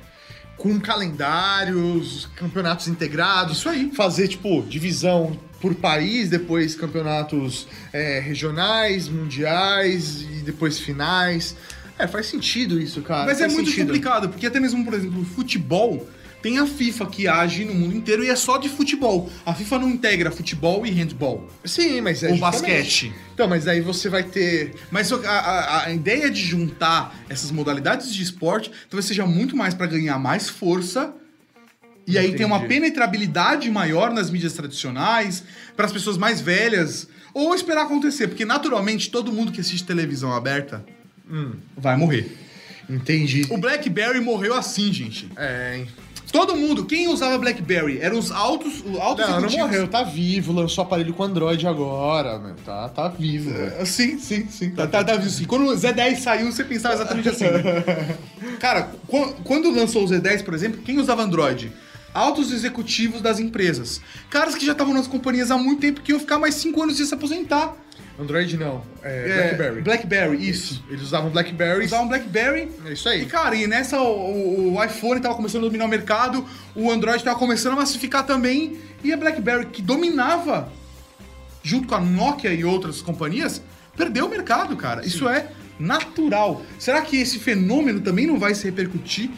Com 0.59 0.79
calendários, 0.79 2.29
campeonatos 2.37 2.87
integrados. 2.87 3.59
Isso 3.59 3.68
aí. 3.68 3.90
Fazer, 3.92 4.29
tipo, 4.29 4.62
divisão 4.62 5.37
por 5.61 5.75
país, 5.75 6.29
depois 6.29 6.77
campeonatos 6.77 7.66
é, 7.92 8.21
regionais, 8.21 9.09
mundiais 9.09 10.23
e 10.23 10.42
depois 10.45 10.79
finais. 10.79 11.57
É, 11.99 12.07
faz 12.07 12.27
sentido 12.27 12.81
isso, 12.81 13.03
cara. 13.03 13.27
Mas 13.27 13.38
é 13.38 13.42
faz 13.42 13.55
muito 13.55 13.71
sentido. 13.71 13.87
complicado, 13.87 14.29
porque 14.29 14.47
até 14.47 14.61
mesmo, 14.61 14.85
por 14.85 14.95
exemplo, 14.95 15.23
o 15.23 15.25
futebol 15.25 16.07
tem 16.42 16.59
a 16.59 16.66
FIFA 16.66 17.07
que 17.07 17.28
age 17.28 17.64
no 17.64 17.72
mundo 17.74 17.96
inteiro 17.96 18.24
e 18.24 18.28
é 18.28 18.35
só 18.37 18.59
de 18.59 18.68
futebol. 18.68 19.31
A 19.46 19.55
FIFA 19.55 19.78
não 19.78 19.88
integra 19.90 20.31
futebol 20.31 20.85
e 20.85 20.90
handball. 20.90 21.48
Sim, 21.64 22.00
mas 22.00 22.22
é 22.22 22.31
Ou 22.31 22.37
justamente. 22.37 22.62
basquete. 22.62 23.12
Então, 23.33 23.46
mas 23.48 23.68
aí 23.68 23.81
você 23.81 24.09
vai 24.09 24.24
ter. 24.24 24.74
Mas 24.90 25.12
a, 25.12 25.16
a- 25.16 25.85
a 25.87 25.92
ideia 25.92 26.28
de 26.31 26.40
juntar 26.42 27.14
essas 27.28 27.50
modalidades 27.50 28.12
de 28.12 28.22
esporte 28.22 28.70
talvez 28.90 29.07
seja 29.07 29.24
muito 29.24 29.57
mais 29.57 29.72
pra 29.74 29.87
ganhar 29.87 30.18
mais 30.18 30.48
força. 30.48 31.14
E 32.05 32.18
aí 32.18 32.35
tem 32.35 32.44
uma 32.44 32.57
Entendi. 32.57 32.74
penetrabilidade 32.74 33.70
maior 33.70 34.12
nas 34.12 34.28
mídias 34.28 34.55
tradicionais, 34.55 35.44
para 35.76 35.87
as 35.87 35.92
pessoas 35.92 36.18
mais 36.18 36.40
velhas, 36.40 37.07
ou 37.33 37.55
esperar 37.55 37.83
acontecer, 37.85 38.26
porque 38.26 38.44
naturalmente 38.44 39.09
todo 39.09 39.31
mundo 39.33 39.52
que 39.52 39.61
assiste 39.61 39.85
televisão 39.87 40.33
aberta 40.33 40.85
vai 41.76 41.96
morrer. 41.96 42.37
Entendi. 42.90 43.46
O 43.50 43.57
BlackBerry 43.57 44.20
morreu 44.20 44.52
assim, 44.55 44.92
gente. 44.92 45.28
É, 45.37 45.76
hein? 45.78 45.88
Todo 46.33 46.57
mundo, 46.57 46.87
quem 46.87 47.09
usava 47.09 47.37
BlackBerry? 47.37 47.99
Eram 48.01 48.18
os 48.18 48.33
altos, 48.33 48.83
os 48.85 48.99
altos 48.99 49.29
Não, 49.29 49.40
não 49.42 49.51
morreu, 49.51 49.87
tá 49.87 50.03
vivo, 50.03 50.51
lançou 50.53 50.83
aparelho 50.83 51.12
com 51.12 51.23
Android 51.23 51.66
agora, 51.66 52.38
meu. 52.38 52.55
Tá, 52.64 52.88
tá 52.88 53.07
vivo. 53.09 53.53
Ah, 53.79 53.85
Sim, 53.85 54.18
sim, 54.18 54.47
sim. 54.49 54.71
Tá, 54.71 54.87
tá, 54.87 55.05
tá, 55.05 55.12
assim. 55.14 55.45
Quando 55.45 55.66
o 55.68 55.75
Z10 55.77 56.16
saiu, 56.16 56.51
você 56.51 56.64
pensava 56.64 56.95
exatamente 56.95 57.29
assim. 57.29 57.45
né? 57.45 58.16
Cara, 58.59 58.90
qu- 59.07 59.35
quando 59.45 59.71
lançou 59.71 60.05
o 60.05 60.09
Z10, 60.09 60.42
por 60.42 60.55
exemplo, 60.55 60.81
quem 60.83 60.99
usava 60.99 61.23
Android? 61.23 61.71
Altos 62.14 62.51
executivos 62.53 63.21
das 63.21 63.38
empresas. 63.38 64.01
Caras 64.31 64.55
que 64.55 64.64
já 64.64 64.73
estavam 64.73 64.95
nas 64.95 65.07
companhias 65.07 65.51
há 65.51 65.59
muito 65.59 65.81
tempo 65.81 66.01
que 66.01 66.12
iam 66.12 66.21
ficar 66.21 66.38
mais 66.38 66.55
5 66.55 66.83
anos 66.83 66.97
sem 66.97 67.05
se 67.07 67.12
aposentar. 67.14 67.75
Android 68.23 68.57
não, 68.57 68.83
é, 69.03 69.29
É, 69.29 69.35
Blackberry. 69.37 69.83
Blackberry, 69.83 70.49
isso. 70.49 70.83
Eles 70.89 71.03
usavam 71.03 71.31
Blackberry. 71.31 71.85
Usavam 71.85 72.09
Blackberry. 72.09 72.71
É 72.87 72.93
isso 72.93 73.09
E, 73.09 73.13
aí. 73.13 73.27
cara, 73.27 73.55
e 73.55 73.67
nessa 73.67 74.01
o, 74.01 74.75
o 74.75 74.85
iPhone 74.85 75.21
tava 75.21 75.35
começando 75.35 75.63
a 75.63 75.67
dominar 75.67 75.85
o 75.85 75.89
mercado, 75.89 76.45
o 76.75 76.91
Android 76.91 77.23
tava 77.23 77.39
começando 77.39 77.73
a 77.75 77.77
massificar 77.77 78.25
também, 78.25 78.79
e 79.05 79.13
a 79.13 79.17
BlackBerry, 79.17 79.67
que 79.67 79.83
dominava, 79.83 80.73
junto 81.63 81.89
com 81.89 81.95
a 81.95 82.01
Nokia 82.01 82.53
e 82.53 82.65
outras 82.65 83.03
companhias, 83.03 83.63
perdeu 83.97 84.27
o 84.27 84.29
mercado, 84.31 84.77
cara. 84.77 85.05
Isso 85.05 85.29
é 85.29 85.49
natural. 85.79 86.63
Será 86.79 87.03
que 87.03 87.17
esse 87.17 87.39
fenômeno 87.39 88.01
também 88.01 88.27
não 88.27 88.39
vai 88.39 88.55
se 88.55 88.65
repercutir 88.65 89.31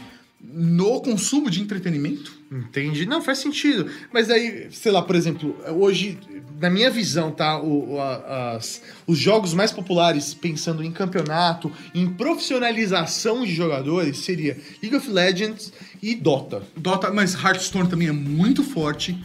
no 0.53 1.01
consumo 1.01 1.49
de 1.49 1.61
entretenimento? 1.61 2.33
Entendi. 2.51 3.05
Não, 3.05 3.21
faz 3.21 3.39
sentido. 3.39 3.89
Mas 4.13 4.29
aí, 4.29 4.67
sei 4.71 4.91
lá, 4.91 5.01
por 5.01 5.15
exemplo, 5.15 5.55
hoje, 5.77 6.17
na 6.61 6.69
minha 6.69 6.89
visão, 6.89 7.31
tá? 7.31 7.59
O, 7.61 7.99
a- 7.99 8.53
as- 8.55 8.81
os 9.07 9.17
jogos 9.17 9.53
mais 9.53 9.71
populares, 9.71 10.33
pensando 10.33 10.83
em 10.83 10.91
campeonato, 10.91 11.71
em 11.93 12.07
profissionalização 12.07 13.43
de 13.43 13.53
jogadores, 13.53 14.19
seria 14.19 14.57
League 14.81 14.95
of 14.95 15.09
Legends 15.09 15.73
e 16.01 16.15
Dota. 16.15 16.63
Dota, 16.77 17.11
mas 17.11 17.33
Hearthstone 17.33 17.89
também 17.89 18.07
é 18.07 18.11
muito 18.13 18.63
forte. 18.63 19.17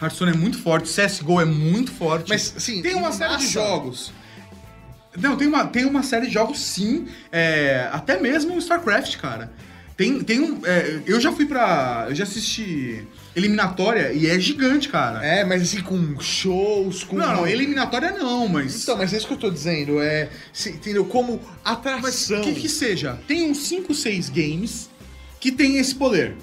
Hearthstone 0.00 0.32
é 0.32 0.36
muito 0.36 0.58
forte, 0.58 0.88
CSGO 0.88 1.40
é 1.40 1.44
muito 1.44 1.90
forte. 1.90 2.28
Mas, 2.28 2.54
assim, 2.56 2.80
tem 2.80 2.94
uma 2.94 3.12
série 3.12 3.36
de 3.36 3.46
jogos. 3.48 4.12
Não, 5.16 5.36
tem 5.36 5.48
uma, 5.48 5.66
tem 5.66 5.84
uma 5.84 6.02
série 6.04 6.26
de 6.28 6.32
jogos 6.32 6.60
sim. 6.60 7.06
é, 7.32 7.88
até 7.92 8.20
mesmo 8.20 8.54
o 8.54 8.58
StarCraft, 8.58 9.16
cara. 9.16 9.52
Tem, 9.98 10.20
tem 10.22 10.40
um. 10.40 10.64
é, 10.64 11.00
eu 11.06 11.20
já 11.20 11.32
fui 11.32 11.44
pra. 11.44 12.06
Eu 12.08 12.14
já 12.14 12.22
assisti 12.22 13.04
eliminatória 13.34 14.12
e 14.12 14.28
é 14.28 14.38
gigante, 14.38 14.88
cara. 14.88 15.26
É, 15.26 15.44
mas 15.44 15.60
assim, 15.60 15.80
com 15.82 16.20
shows, 16.20 17.02
com. 17.02 17.16
Não, 17.16 17.34
não, 17.38 17.46
eliminatória 17.48 18.12
não, 18.12 18.46
mas. 18.46 18.80
Então, 18.84 18.96
mas 18.96 19.12
é 19.12 19.16
isso 19.16 19.26
que 19.26 19.32
eu 19.32 19.38
tô 19.38 19.50
dizendo. 19.50 20.00
É. 20.00 20.30
se- 20.52 20.70
entendeu? 20.70 21.04
Como 21.04 21.40
mas 21.42 21.50
atração. 21.64 22.40
que 22.42 22.54
que 22.54 22.68
seja? 22.68 23.18
Tem 23.26 23.50
uns 23.50 23.58
5, 23.66 23.92
6 23.92 24.28
games 24.28 24.88
que 25.40 25.50
tem 25.50 25.78
esse 25.78 25.96
poder. 25.96 26.36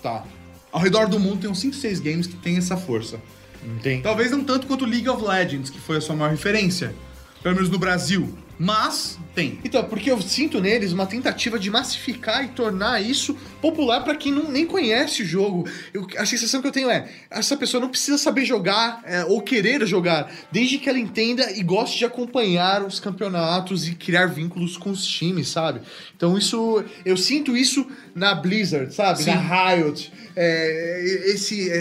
Tá. 0.00 0.24
Ao 0.70 0.80
redor 0.80 1.08
do 1.08 1.18
mundo 1.18 1.40
tem 1.40 1.50
uns 1.50 1.58
5, 1.58 1.74
6 1.74 1.98
games 1.98 2.28
que 2.28 2.36
tem 2.36 2.56
essa 2.56 2.76
força. 2.76 3.20
Entendi. 3.64 4.00
Talvez 4.04 4.30
não 4.30 4.44
tanto 4.44 4.68
quanto 4.68 4.84
League 4.86 5.08
of 5.08 5.24
Legends, 5.24 5.70
que 5.70 5.80
foi 5.80 5.96
a 5.96 6.00
sua 6.00 6.14
maior 6.14 6.30
referência. 6.30 6.94
Pelo 7.42 7.56
menos 7.56 7.68
no 7.68 7.78
Brasil. 7.80 8.32
Mas 8.58 9.18
tem. 9.34 9.58
Então, 9.64 9.82
porque 9.84 10.10
eu 10.10 10.20
sinto 10.20 10.60
neles 10.60 10.92
uma 10.92 11.06
tentativa 11.06 11.58
de 11.58 11.70
massificar 11.70 12.44
e 12.44 12.48
tornar 12.48 13.00
isso 13.00 13.36
popular 13.62 14.02
pra 14.02 14.14
quem 14.14 14.30
não, 14.32 14.50
nem 14.50 14.66
conhece 14.66 15.22
o 15.22 15.24
jogo. 15.26 15.66
Eu- 15.94 16.06
a 16.18 16.26
sensação 16.26 16.60
que 16.60 16.66
eu 16.66 16.72
tenho 16.72 16.90
é: 16.90 17.08
essa 17.30 17.56
pessoa 17.56 17.80
não 17.80 17.88
precisa 17.88 18.18
saber 18.18 18.44
jogar 18.44 19.00
é, 19.04 19.24
ou 19.24 19.40
querer 19.40 19.86
jogar, 19.86 20.30
desde 20.50 20.76
que 20.78 20.88
ela 20.88 20.98
entenda 20.98 21.50
e 21.52 21.62
goste 21.62 21.96
de 21.98 22.04
acompanhar 22.04 22.82
os 22.84 22.98
campeonatos 23.00 23.88
e 23.88 23.94
criar 23.94 24.26
vínculos 24.26 24.76
com 24.76 24.90
os 24.90 25.06
times, 25.06 25.48
sabe? 25.48 25.80
Então, 26.14 26.36
isso. 26.36 26.84
Eu 27.04 27.16
sinto 27.16 27.56
isso 27.56 27.86
na 28.14 28.34
Blizzard, 28.34 28.92
sabe? 28.92 29.24
Na 29.24 29.70
Riot. 29.70 30.12
É, 30.34 31.04
esse, 31.26 31.70
é, 31.70 31.76
é, 31.76 31.78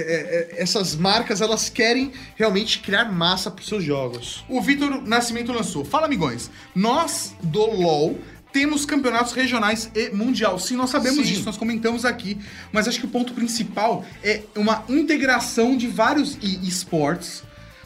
é, 0.58 0.62
essas 0.62 0.96
marcas 0.96 1.39
elas 1.41 1.70
querem 1.70 2.12
realmente 2.36 2.80
criar 2.80 3.06
massa 3.12 3.50
pros 3.50 3.67
seus 3.67 3.84
jogos. 3.84 4.44
O 4.50 4.62
Vitor 4.62 5.02
Nascimento 5.08 5.52
lançou. 5.52 5.84
Fala, 5.86 6.06
amigões. 6.06 6.52
Nós, 6.76 7.34
do 7.41 7.62
LoL, 7.65 8.20
temos 8.52 8.86
campeonatos 8.86 9.32
regionais 9.34 9.90
e 9.96 10.10
mundial. 10.10 10.60
Sim, 10.60 10.76
nós 10.76 10.90
sabemos 10.90 11.26
Sim. 11.26 11.34
disso, 11.34 11.46
nós 11.46 11.58
comentamos 11.58 12.06
aqui. 12.06 12.38
Mas 12.72 12.88
acho 12.88 13.00
que 13.00 13.06
o 13.06 13.10
ponto 13.10 13.34
principal 13.34 14.06
é 14.24 14.44
uma 14.56 14.84
integração 14.90 15.76
de 15.78 15.88
vários 15.88 16.38
e- 16.42 16.68
esportes 16.68 17.44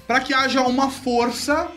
para 0.08 0.20
que 0.20 0.34
haja 0.34 0.62
uma 0.62 0.90
força 0.90 1.68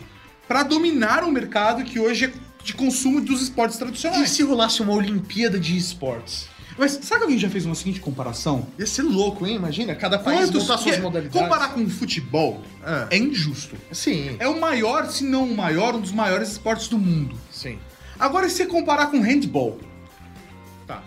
para 0.47 0.63
dominar 0.63 1.25
o 1.25 1.31
mercado 1.31 1.85
que 1.85 1.99
hoje 2.01 2.27
é 2.27 2.33
de 2.65 2.73
consumo 2.75 3.21
dos 3.21 3.43
esportes 3.43 3.77
E 3.77 3.79
tradicionais. 3.81 4.31
se 4.31 4.43
rolasse 4.43 4.83
uma 4.83 4.93
Olimpíada 4.93 5.59
de 5.59 5.77
esportes? 5.77 6.47
Mas 6.77 6.93
sabe 6.93 7.19
que 7.19 7.23
alguém 7.25 7.39
já 7.39 7.51
fez 7.51 7.67
uma 7.67 7.75
seguinte 7.75 7.99
comparação? 7.99 8.69
Ia 8.79 8.87
ser 8.87 9.03
louco, 9.03 9.45
hein? 9.47 9.57
Imagina, 9.57 9.97
cada 9.97 10.17
país 10.19 10.43
Quantos 10.49 10.63
montar 10.63 10.79
suas 10.79 10.95
que- 10.97 11.03
modalidades. 11.03 11.41
Comparar 11.43 11.69
com 11.75 11.83
o 11.83 11.91
futebol 11.91 12.63
É. 13.11 13.17
é 13.17 13.19
injusto. 13.19 13.77
Sim, 13.91 14.37
É 14.39 14.47
o 14.47 14.61
maior, 14.61 15.07
se 15.11 15.25
não 15.25 15.45
o 15.45 15.57
maior, 15.57 15.97
um 15.97 16.01
dos 16.01 16.13
maiores 16.13 16.53
esportes 16.53 16.87
do 16.89 16.97
mundo. 16.99 17.37
sim. 17.51 17.79
Agora, 18.19 18.49
se 18.49 18.57
você 18.57 18.67
comparar 18.67 19.07
com 19.11 19.21
handball, 19.21 19.79
Tá. 20.87 21.05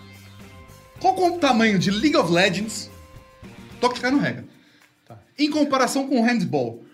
qual 1.00 1.16
é 1.16 1.30
o 1.30 1.38
tamanho 1.38 1.78
de 1.78 1.90
League 1.90 2.16
of 2.16 2.32
Legends? 2.32 2.90
Toque 3.80 3.96
ficar 3.96 4.10
no 4.10 4.18
regra. 4.18 4.44
Tá. 5.06 5.18
Em 5.38 5.50
comparação 5.50 6.06
com 6.06 6.22
handball. 6.22 6.84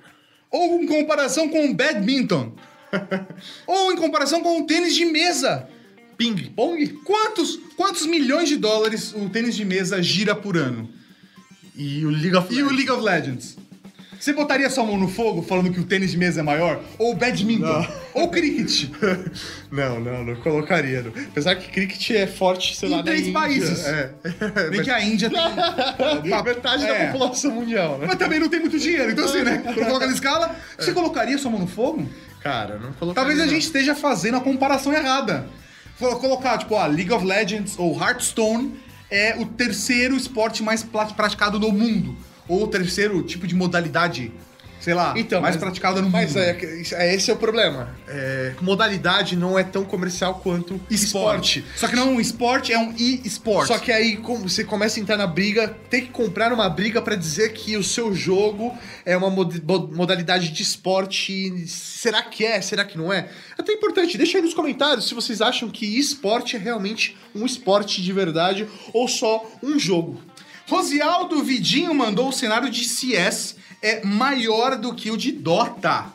Ou 0.51 0.81
em 0.81 0.87
comparação 0.87 1.49
com 1.49 1.73
badminton. 1.75 2.53
ou 3.67 3.93
em 3.93 3.97
comparação 3.97 4.41
com 4.43 4.61
o 4.63 4.67
tênis 4.67 4.95
de 4.95 5.05
mesa. 5.05 5.69
Ping 6.17 6.51
pong? 6.51 6.87
Quantos, 7.05 7.57
quantos 7.77 8.05
milhões 8.07 8.49
de 8.49 8.57
dólares 8.57 9.13
o 9.15 9.29
tênis 9.29 9.55
de 9.55 9.65
mesa 9.65 10.03
gira 10.03 10.35
por 10.35 10.57
ano? 10.57 10.89
E 11.77 12.05
o 12.05 12.11
League 12.11 12.35
of 12.35 12.53
E 12.53 12.63
o 12.63 12.71
League 12.71 12.91
of 12.91 13.01
Legends? 13.03 13.57
Você 14.19 14.33
botaria 14.33 14.69
sua 14.69 14.85
mão 14.85 14.97
no 14.99 15.07
fogo 15.09 15.43
falando 15.43 15.73
que 15.73 15.79
o 15.79 15.85
tênis 15.85 16.11
de 16.11 16.19
mesa 16.19 16.41
é 16.41 16.43
maior? 16.43 16.81
Ou 16.99 17.13
o 17.13 17.15
badminton? 17.15 17.87
Ou 18.15 18.25
o 18.25 18.29
cricket? 18.29 18.89
Não, 19.71 20.01
não, 20.01 20.25
não 20.25 20.37
colocaria. 20.37 21.03
não. 21.03 21.13
Apesar 21.25 21.55
que 21.55 21.71
cricket 21.71 22.11
é 22.11 22.27
forte, 22.27 22.75
sei 22.75 22.89
Em 22.89 22.93
lá, 22.93 22.97
na 22.99 23.03
três 23.05 23.21
Índia. 23.21 23.33
países. 23.35 23.85
É. 23.87 24.11
Bem 24.71 24.83
que 24.83 24.91
a 24.91 25.01
Índia 25.05 25.29
tem... 25.31 25.39
A 26.33 26.43
metade 26.43 26.85
É. 26.85 27.07
da 27.07 27.13
população 27.13 27.51
mundial, 27.53 27.99
né? 27.99 28.07
Mas 28.09 28.17
também 28.17 28.41
não 28.41 28.49
tem 28.49 28.61
muito 28.61 28.79
dinheiro, 28.79 29.11
então 29.13 29.25
assim, 29.27 29.43
né? 29.43 29.59
Quando 29.75 29.85
coloca 29.87 30.07
na 30.07 30.13
escala, 30.13 30.57
você 30.79 30.93
colocaria 30.93 31.37
sua 31.39 31.51
mão 31.51 31.61
no 31.61 31.67
fogo? 31.67 32.09
Cara, 32.41 32.79
não 32.79 32.93
colocaria. 32.95 33.15
Talvez 33.15 33.39
a 33.41 33.45
não. 33.45 33.53
gente 33.53 33.63
esteja 33.65 33.95
fazendo 33.95 34.39
a 34.39 34.41
comparação 34.41 34.93
errada. 34.93 35.47
Colo- 35.99 36.17
Colocar, 36.19 36.57
tipo, 36.59 36.75
a 36.77 36.87
League 36.87 37.13
of 37.13 37.25
Legends 37.27 37.79
ou 37.79 37.95
Hearthstone 38.01 38.75
é 39.11 39.37
o 39.39 39.45
terceiro 39.47 40.17
esporte 40.17 40.63
mais 40.63 40.83
praticado 40.83 41.59
no 41.61 41.71
mundo. 41.73 42.17
Ou 42.49 42.65
o 42.65 42.67
terceiro 42.67 43.23
tipo 43.23 43.47
de 43.47 43.55
modalidade, 43.55 44.33
sei 44.81 44.95
lá, 44.95 45.13
Então, 45.17 45.41
mais 45.43 45.57
mas- 45.57 45.63
praticada 45.63 46.01
no 46.01 46.09
Mas 46.09 46.31
mundo. 46.35 46.39
é, 46.43 46.57
é- 46.93 47.15
esse 47.15 47.31
é 47.31 47.35
o 47.35 47.37
problema. 47.37 47.95
É, 48.07 48.55
modalidade 48.63 49.37
não 49.37 49.59
é 49.59 49.63
tão 49.65 49.85
comercial 49.85 50.37
quanto 50.37 50.81
esporte. 50.89 51.65
Só 51.77 51.89
que 51.89 51.97
não 51.97 52.05
é 52.05 52.11
um 52.13 52.21
esporte, 52.21 52.73
é 52.73 52.79
um 52.79 52.95
e-sport. 52.97 53.67
Só 53.67 53.79
que 53.79 53.91
aí 53.93 54.17
como 54.17 54.49
você 54.49 54.65
começa 54.65 54.99
a 54.99 55.03
entrar 55.03 55.17
na 55.17 55.27
briga, 55.27 55.69
tem 55.91 56.03
que 56.03 56.09
comprar 56.13 56.53
uma 56.53 56.69
briga 56.71 57.03
pra 57.03 57.17
dizer 57.17 57.53
que 57.53 57.77
o 57.77 57.83
seu 57.85 58.15
jogo 58.15 58.73
é 59.05 59.17
uma 59.17 59.29
mod- 59.29 59.61
mo- 59.67 59.91
modalidade 59.93 60.49
de 60.51 60.63
esporte. 60.63 61.67
Será 61.67 62.23
que 62.23 62.45
é? 62.45 62.61
Será 62.63 62.85
que 62.85 62.97
não 62.97 63.13
é? 63.13 63.29
Até 63.59 63.73
importante, 63.73 64.17
deixa 64.17 64.39
aí 64.39 64.43
nos 64.45 64.55
comentários 64.55 65.09
se 65.09 65.15
vocês 65.15 65.41
acham 65.43 65.69
que 65.69 65.85
esporte 65.99 66.55
é 66.57 66.59
realmente 66.59 67.17
um 67.35 67.45
esporte 67.45 68.01
de 68.01 68.13
verdade 68.13 68.67
ou 68.95 69.07
só 69.09 69.45
um 69.63 69.79
jogo. 69.79 70.21
Rosialdo 70.69 71.43
Vidinho 71.43 71.95
mandou 71.95 72.29
o 72.29 72.33
cenário 72.33 72.69
de 72.69 72.85
CS 72.85 73.57
é 73.83 74.05
maior 74.05 74.77
do 74.77 74.95
que 74.95 75.11
o 75.11 75.17
de 75.17 75.33
Dota. 75.33 76.07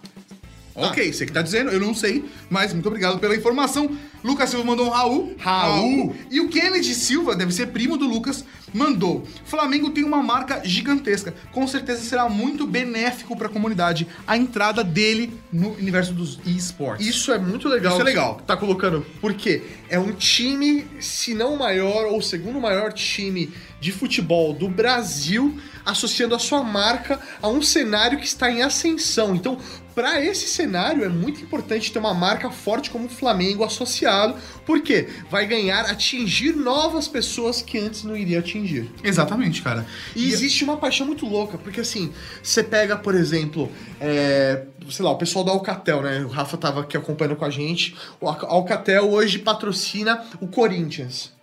Ok, 0.75 1.11
você 1.11 1.25
que 1.25 1.31
tá 1.31 1.41
dizendo, 1.41 1.69
eu 1.69 1.79
não 1.79 1.93
sei, 1.93 2.25
mas 2.49 2.73
muito 2.73 2.87
obrigado 2.87 3.19
pela 3.19 3.35
informação. 3.35 3.95
Lucas 4.23 4.49
Silva 4.49 4.65
mandou 4.65 4.87
um 4.87 4.89
Raul. 4.89 5.35
Raul. 5.37 6.15
E 6.31 6.39
o 6.39 6.47
Kennedy 6.49 6.95
Silva, 6.95 7.35
deve 7.35 7.51
ser 7.51 7.67
primo 7.67 7.97
do 7.97 8.07
Lucas, 8.07 8.43
mandou. 8.73 9.27
Flamengo 9.45 9.91
tem 9.91 10.03
uma 10.03 10.23
marca 10.23 10.61
gigantesca. 10.63 11.33
Com 11.51 11.67
certeza 11.67 12.01
será 12.01 12.27
muito 12.29 12.65
benéfico 12.65 13.35
para 13.35 13.47
a 13.47 13.49
comunidade 13.49 14.07
a 14.25 14.37
entrada 14.37 14.83
dele 14.83 15.37
no 15.51 15.73
universo 15.73 16.13
dos 16.13 16.39
esportes. 16.45 17.05
Isso 17.05 17.31
é 17.31 17.37
muito 17.37 17.67
legal. 17.67 17.93
Isso 17.93 18.01
é 18.01 18.05
legal. 18.05 18.41
Tá 18.47 18.55
colocando. 18.55 19.05
Porque 19.19 19.61
é 19.89 19.99
um 19.99 20.13
time, 20.13 20.87
se 20.99 21.33
não 21.33 21.55
o 21.55 21.59
maior 21.59 22.05
ou 22.05 22.17
o 22.17 22.23
segundo 22.23 22.59
maior 22.59 22.93
time 22.93 23.51
de 23.83 23.91
futebol 23.91 24.53
do 24.53 24.69
Brasil, 24.69 25.59
associando 25.85 26.33
a 26.33 26.39
sua 26.39 26.63
marca 26.63 27.19
a 27.41 27.49
um 27.49 27.61
cenário 27.61 28.17
que 28.17 28.25
está 28.25 28.49
em 28.49 28.61
ascensão. 28.61 29.35
Então, 29.35 29.57
para 29.93 30.23
esse 30.23 30.47
cenário 30.47 31.03
é 31.03 31.09
muito 31.09 31.41
importante 31.41 31.91
ter 31.91 31.99
uma 31.99 32.13
marca 32.13 32.49
forte 32.49 32.89
como 32.89 33.07
o 33.07 33.09
Flamengo 33.09 33.61
associado, 33.61 34.35
porque 34.65 35.09
vai 35.29 35.45
ganhar 35.45 35.81
atingir 35.91 36.55
novas 36.55 37.09
pessoas 37.09 37.61
que 37.61 37.77
antes 37.77 38.05
não 38.05 38.15
iria 38.15 38.39
atingir. 38.39 38.89
Exatamente, 39.03 39.61
cara. 39.61 39.85
E 40.15 40.31
existe 40.31 40.63
uma 40.63 40.77
paixão 40.77 41.05
muito 41.05 41.25
louca, 41.27 41.57
porque 41.57 41.81
assim, 41.81 42.13
você 42.41 42.63
pega, 42.63 42.95
por 42.95 43.13
exemplo, 43.13 43.69
é, 43.99 44.63
sei 44.89 45.03
lá, 45.03 45.11
o 45.11 45.17
pessoal 45.17 45.43
da 45.43 45.51
Alcatel, 45.51 46.01
né? 46.01 46.21
O 46.23 46.29
Rafa 46.29 46.55
tava 46.55 46.79
aqui 46.81 46.95
acompanhando 46.95 47.35
com 47.35 47.43
a 47.45 47.49
gente. 47.49 47.95
O 48.21 48.29
Alca- 48.29 48.47
Alcatel 48.47 49.11
hoje 49.11 49.39
patrocina 49.39 50.23
o 50.39 50.47
Corinthians. 50.47 51.33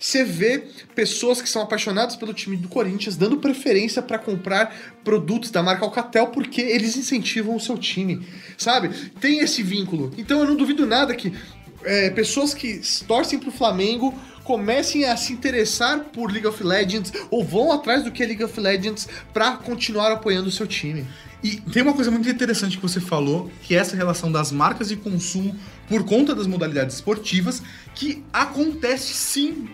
Você 0.00 0.24
vê 0.24 0.64
pessoas 0.94 1.42
que 1.42 1.48
são 1.48 1.60
apaixonadas 1.60 2.16
pelo 2.16 2.32
time 2.32 2.56
do 2.56 2.68
Corinthians 2.68 3.18
dando 3.18 3.36
preferência 3.36 4.00
para 4.00 4.18
comprar 4.18 4.74
produtos 5.04 5.50
da 5.50 5.62
marca 5.62 5.84
Alcatel 5.84 6.28
porque 6.28 6.62
eles 6.62 6.96
incentivam 6.96 7.54
o 7.54 7.60
seu 7.60 7.76
time, 7.76 8.26
sabe? 8.56 8.88
Tem 9.20 9.40
esse 9.40 9.62
vínculo. 9.62 10.10
Então 10.16 10.40
eu 10.40 10.46
não 10.46 10.56
duvido 10.56 10.86
nada 10.86 11.14
que 11.14 11.34
é, 11.84 12.08
pessoas 12.08 12.54
que 12.54 12.80
torcem 13.06 13.38
pro 13.38 13.52
Flamengo 13.52 14.18
comecem 14.42 15.04
a 15.04 15.18
se 15.18 15.34
interessar 15.34 16.00
por 16.04 16.32
League 16.32 16.46
of 16.46 16.64
Legends 16.64 17.12
ou 17.30 17.44
vão 17.44 17.70
atrás 17.70 18.02
do 18.02 18.10
que 18.10 18.22
é 18.22 18.26
League 18.26 18.42
of 18.42 18.58
Legends 18.58 19.06
para 19.34 19.58
continuar 19.58 20.10
apoiando 20.12 20.48
o 20.48 20.52
seu 20.52 20.66
time. 20.66 21.06
E 21.42 21.56
tem 21.56 21.82
uma 21.82 21.92
coisa 21.92 22.10
muito 22.10 22.28
interessante 22.28 22.76
que 22.76 22.82
você 22.82 23.00
falou, 23.00 23.50
que 23.62 23.74
é 23.74 23.78
essa 23.78 23.96
relação 23.96 24.32
das 24.32 24.50
marcas 24.50 24.88
de 24.88 24.96
consumo 24.96 25.54
por 25.88 26.04
conta 26.04 26.34
das 26.34 26.46
modalidades 26.46 26.96
esportivas, 26.96 27.62
que 27.94 28.24
acontece 28.32 29.12
sim 29.12 29.68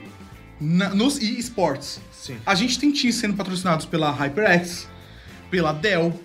na- 0.60 0.90
nos 0.90 1.18
esportes. 1.18 2.00
Sim. 2.12 2.36
A 2.46 2.54
gente 2.54 2.78
tem 2.78 2.90
times 2.92 3.16
sendo 3.16 3.34
patrocinados 3.34 3.86
pela 3.86 4.10
HyperX, 4.10 4.88
pela 5.50 5.72
Dell, 5.72 6.18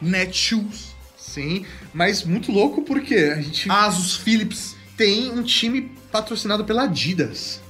Netshoes, 0.00 0.90
Sim, 1.16 1.64
mas 1.92 2.24
muito 2.24 2.50
louco 2.50 2.82
porque 2.82 3.14
a 3.14 3.40
gente 3.40 3.70
Asus, 3.70 4.16
Philips, 4.16 4.74
tem 4.96 5.30
um 5.30 5.42
time 5.44 5.92
patrocinado 6.10 6.64
pela 6.64 6.84
Adidas. 6.84 7.60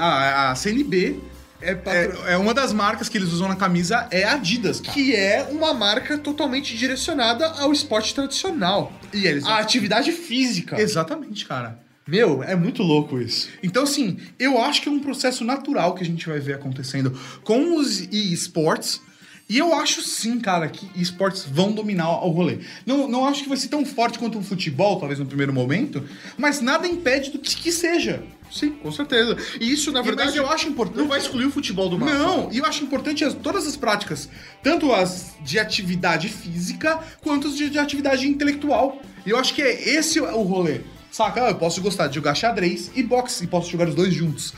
a, 0.00 0.50
a 0.50 0.54
CNB. 0.54 1.20
É, 1.60 1.76
patro- 1.76 2.24
É, 2.26 2.32
é 2.32 2.36
uma 2.36 2.52
das 2.52 2.72
marcas 2.72 3.08
que 3.08 3.16
eles 3.16 3.28
usam 3.30 3.46
na 3.46 3.54
camisa, 3.54 4.08
é 4.10 4.24
a 4.24 4.32
Adidas, 4.34 4.80
cara. 4.80 4.92
que 4.92 5.14
é 5.14 5.46
uma 5.50 5.72
marca 5.72 6.18
totalmente 6.18 6.76
direcionada 6.76 7.46
ao 7.60 7.72
esporte 7.72 8.12
tradicional. 8.12 8.92
E 9.12 9.26
eles... 9.26 9.44
A 9.44 9.58
atividade 9.58 10.10
física. 10.10 10.80
Exatamente, 10.80 11.46
cara. 11.46 11.78
Meu, 12.06 12.42
é 12.42 12.56
muito 12.56 12.82
louco 12.82 13.20
isso. 13.20 13.48
Então, 13.62 13.84
assim, 13.84 14.18
eu 14.38 14.60
acho 14.60 14.82
que 14.82 14.88
é 14.88 14.92
um 14.92 14.98
processo 15.00 15.44
natural 15.44 15.94
que 15.94 16.02
a 16.02 16.06
gente 16.06 16.26
vai 16.28 16.40
ver 16.40 16.54
acontecendo 16.54 17.16
com 17.44 17.76
os 17.76 18.00
esportes. 18.12 19.00
E 19.48 19.58
eu 19.58 19.74
acho 19.74 20.00
sim, 20.02 20.40
cara, 20.40 20.66
que 20.68 20.88
esportes 21.00 21.44
vão 21.44 21.72
dominar 21.72 22.08
o 22.24 22.30
rolê. 22.30 22.60
Não, 22.86 23.06
não 23.06 23.26
acho 23.26 23.42
que 23.42 23.48
vai 23.48 23.58
ser 23.58 23.68
tão 23.68 23.84
forte 23.84 24.18
quanto 24.18 24.38
o 24.38 24.42
futebol, 24.42 24.98
talvez 24.98 25.18
no 25.18 25.26
primeiro 25.26 25.52
momento, 25.52 26.02
mas 26.38 26.60
nada 26.62 26.88
impede 26.88 27.30
do 27.30 27.38
que, 27.38 27.54
que 27.56 27.70
seja. 27.70 28.22
Sim, 28.50 28.70
com 28.70 28.90
certeza. 28.90 29.36
E 29.60 29.70
isso, 29.70 29.92
na 29.92 30.00
verdade, 30.00 30.36
eu 30.38 30.48
acho 30.48 30.68
importante. 30.68 30.98
não 30.98 31.08
vai 31.08 31.18
excluir 31.18 31.46
o 31.46 31.50
futebol 31.50 31.88
do 31.88 31.98
mapa. 31.98 32.12
Não, 32.14 32.50
e 32.52 32.58
eu 32.58 32.64
acho 32.64 32.82
importante 32.82 33.24
as- 33.24 33.34
todas 33.34 33.66
as 33.66 33.76
práticas, 33.76 34.28
tanto 34.62 34.90
as 34.92 35.34
de 35.42 35.58
atividade 35.58 36.28
física 36.28 36.98
quanto 37.20 37.48
as 37.48 37.56
de, 37.56 37.68
de 37.68 37.78
atividade 37.78 38.26
intelectual. 38.26 39.02
E 39.26 39.30
eu 39.30 39.36
acho 39.38 39.54
que 39.54 39.60
é 39.60 39.88
esse 39.96 40.18
o 40.20 40.42
rolê. 40.42 40.80
Saca? 41.12 41.44
Ah, 41.44 41.50
eu 41.50 41.54
posso 41.56 41.80
gostar 41.82 42.06
de 42.08 42.14
jogar 42.16 42.34
xadrez 42.34 42.90
e 42.94 43.02
boxe, 43.02 43.44
e 43.44 43.46
posso 43.46 43.70
jogar 43.70 43.86
os 43.88 43.94
dois 43.94 44.12
juntos. 44.14 44.52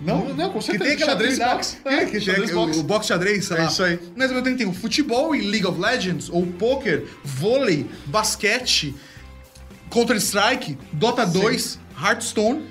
Não, 0.00 0.34
não, 0.34 0.50
com 0.50 0.58
Que 0.58 0.64
certeza. 0.64 0.84
tem 0.84 0.92
aquela 0.94 1.12
Xadrez 1.12 1.38
boxe. 1.38 1.76
É, 1.84 1.94
É, 1.94 2.06
que 2.06 2.20
xadrez 2.20 2.50
tem 2.50 2.58
o- 2.58 2.66
boxe. 2.66 2.80
o 2.80 2.82
boxe 2.82 3.08
xadrez, 3.08 3.44
sei 3.44 3.56
É 3.56 3.60
lá. 3.60 3.66
isso 3.68 3.82
aí. 3.82 3.98
Mas 4.16 4.28
ao 4.30 4.34
mesmo 4.34 4.42
tempo 4.44 4.58
tem 4.58 4.66
o 4.66 4.72
futebol 4.72 5.34
e 5.36 5.42
League 5.42 5.66
of 5.66 5.78
Legends, 5.80 6.28
ou 6.30 6.44
poker, 6.46 7.04
vôlei, 7.22 7.86
basquete, 8.06 8.94
Counter-Strike, 9.90 10.76
Dota 10.92 11.24
2, 11.26 11.78
Hearthstone, 12.02 12.64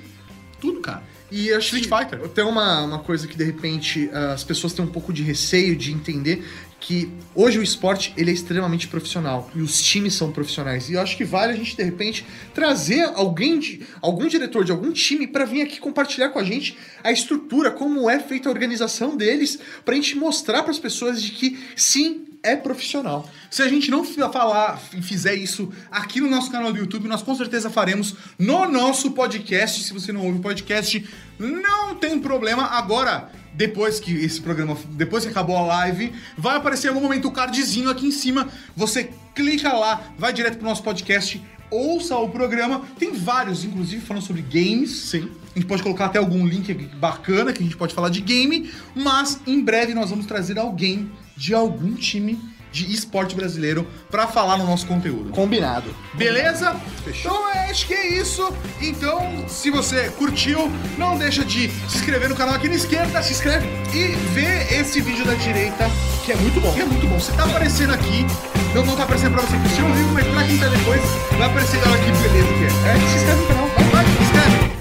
tudo, 0.59 0.81
cara. 0.81 1.03
E 1.31 1.51
acho 1.51 1.75
Street 1.75 1.87
que 1.89 1.97
Fighter. 2.19 2.29
Tem 2.29 2.43
uma, 2.43 2.81
uma 2.83 2.99
coisa 2.99 3.27
que 3.27 3.35
de 3.35 3.43
repente 3.43 4.09
as 4.33 4.43
pessoas 4.43 4.73
têm 4.73 4.85
um 4.85 4.89
pouco 4.89 5.11
de 5.11 5.23
receio 5.23 5.75
de 5.75 5.91
entender 5.91 6.45
que 6.83 7.09
hoje 7.33 7.57
o 7.57 7.63
esporte 7.63 8.13
ele 8.17 8.29
é 8.29 8.33
extremamente 8.33 8.89
profissional 8.89 9.49
e 9.55 9.61
os 9.61 9.81
times 9.81 10.15
são 10.15 10.33
profissionais. 10.33 10.89
E 10.89 10.93
eu 10.93 11.01
acho 11.01 11.15
que 11.15 11.23
vale 11.23 11.53
a 11.53 11.55
gente 11.55 11.77
de 11.77 11.83
repente 11.83 12.25
trazer 12.53 13.03
alguém 13.15 13.57
de 13.57 13.87
algum 14.01 14.27
diretor 14.27 14.65
de 14.65 14.71
algum 14.73 14.91
time 14.91 15.25
para 15.25 15.45
vir 15.45 15.61
aqui 15.61 15.79
compartilhar 15.79 16.29
com 16.29 16.39
a 16.39 16.43
gente 16.43 16.77
a 17.01 17.09
estrutura, 17.09 17.71
como 17.71 18.09
é 18.09 18.19
feita 18.19 18.49
a 18.49 18.51
organização 18.51 19.15
deles, 19.15 19.57
pra 19.85 19.95
gente 19.95 20.17
mostrar 20.17 20.61
para 20.61 20.71
as 20.71 20.79
pessoas 20.79 21.21
de 21.23 21.31
que 21.31 21.57
sim, 21.75 22.25
é 22.43 22.57
profissional. 22.57 23.29
Se 23.49 23.61
a 23.61 23.69
gente 23.69 23.89
não 23.89 24.03
falar 24.03 24.81
e 24.93 25.01
fizer 25.01 25.33
isso 25.35 25.71
aqui 25.89 26.19
no 26.19 26.29
nosso 26.29 26.51
canal 26.51 26.73
do 26.73 26.77
YouTube, 26.77 27.07
nós 27.07 27.23
com 27.23 27.33
certeza 27.33 27.69
faremos 27.69 28.13
no 28.37 28.69
nosso 28.69 29.11
podcast. 29.11 29.81
Se 29.81 29.93
você 29.93 30.11
não 30.11 30.25
ouve 30.25 30.39
o 30.39 30.41
podcast, 30.41 31.09
não 31.39 31.95
tem 31.95 32.19
problema. 32.19 32.63
Agora, 32.63 33.31
depois 33.53 33.99
que 33.99 34.13
esse 34.13 34.41
programa, 34.41 34.77
depois 34.91 35.23
que 35.23 35.29
acabou 35.29 35.57
a 35.57 35.61
live, 35.61 36.13
vai 36.37 36.57
aparecer 36.57 36.87
em 36.87 36.89
algum 36.89 37.01
momento 37.01 37.27
o 37.27 37.31
cardzinho 37.31 37.89
aqui 37.89 38.07
em 38.07 38.11
cima. 38.11 38.47
Você 38.75 39.09
clica 39.35 39.71
lá, 39.73 40.13
vai 40.17 40.33
direto 40.33 40.57
pro 40.57 40.67
nosso 40.67 40.83
podcast, 40.83 41.41
ouça 41.69 42.15
o 42.17 42.29
programa. 42.29 42.81
Tem 42.97 43.11
vários, 43.11 43.63
inclusive, 43.63 44.01
falando 44.01 44.23
sobre 44.23 44.41
games. 44.41 44.91
Sim. 44.91 45.29
A 45.55 45.59
gente 45.59 45.67
pode 45.67 45.83
colocar 45.83 46.05
até 46.05 46.19
algum 46.19 46.45
link 46.45 46.73
bacana 46.95 47.53
que 47.53 47.61
a 47.61 47.63
gente 47.63 47.77
pode 47.77 47.93
falar 47.93 48.09
de 48.09 48.21
game, 48.21 48.71
mas 48.95 49.39
em 49.45 49.61
breve 49.61 49.93
nós 49.93 50.09
vamos 50.09 50.25
trazer 50.25 50.57
alguém 50.57 51.11
de 51.37 51.53
algum 51.53 51.93
time 51.93 52.39
de 52.73 52.91
esporte 52.91 53.35
brasileiro 53.35 53.87
para 54.09 54.27
falar 54.27 54.57
no 54.57 54.65
nosso 54.65 54.87
conteúdo. 54.87 55.29
Combinado. 55.29 55.95
Beleza? 56.15 56.75
Fechou. 57.05 57.31
Então 57.31 57.49
é, 57.49 57.69
acho 57.69 57.85
que 57.85 57.93
é 57.93 58.07
isso. 58.07 58.51
Então, 58.81 59.45
se 59.47 59.69
você 59.69 60.09
curtiu, 60.17 60.71
não 60.97 61.15
deixa 61.17 61.45
de 61.45 61.69
se 61.69 61.97
inscrever 61.97 62.27
no 62.27 62.35
canal 62.35 62.55
aqui 62.55 62.67
na 62.67 62.75
esquerda, 62.75 63.21
se 63.21 63.31
inscreve 63.31 63.67
e 63.93 64.15
vê 64.33 64.79
esse 64.79 64.99
vídeo 64.99 65.23
da 65.23 65.35
direita, 65.35 65.87
que 66.25 66.31
é 66.31 66.35
muito 66.35 66.59
bom. 66.59 66.73
Que 66.73 66.81
é 66.81 66.85
muito 66.85 67.07
bom. 67.07 67.19
Você 67.19 67.31
tá 67.33 67.43
aparecendo 67.43 67.93
aqui, 67.93 68.25
não, 68.73 68.83
não 68.83 68.95
tá 68.95 69.03
aparecendo 69.03 69.33
pra 69.33 69.43
você 69.43 69.55
que 69.55 69.65
assistiu 69.65 69.85
o 69.85 69.95
livro, 69.95 70.13
mas 70.13 70.27
pra 70.27 70.43
quem 70.43 70.57
tá 70.57 70.67
depois, 70.67 71.01
vai 71.37 71.47
aparecer 71.47 71.77
ela 71.77 71.95
aqui, 71.95 72.11
beleza 72.11 72.47
que 72.47 72.63
é. 72.63 72.91
É, 72.91 72.99
se 72.99 73.15
inscreve 73.17 73.41
no 73.41 73.47
canal, 73.47 73.67
vai, 73.67 73.83
vai, 73.85 74.05
se 74.05 74.23
inscreve. 74.23 74.73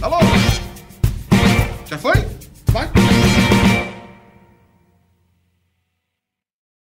Tá 0.00 0.08
bom? 0.08 0.20
Já 1.86 1.98
foi? 1.98 2.29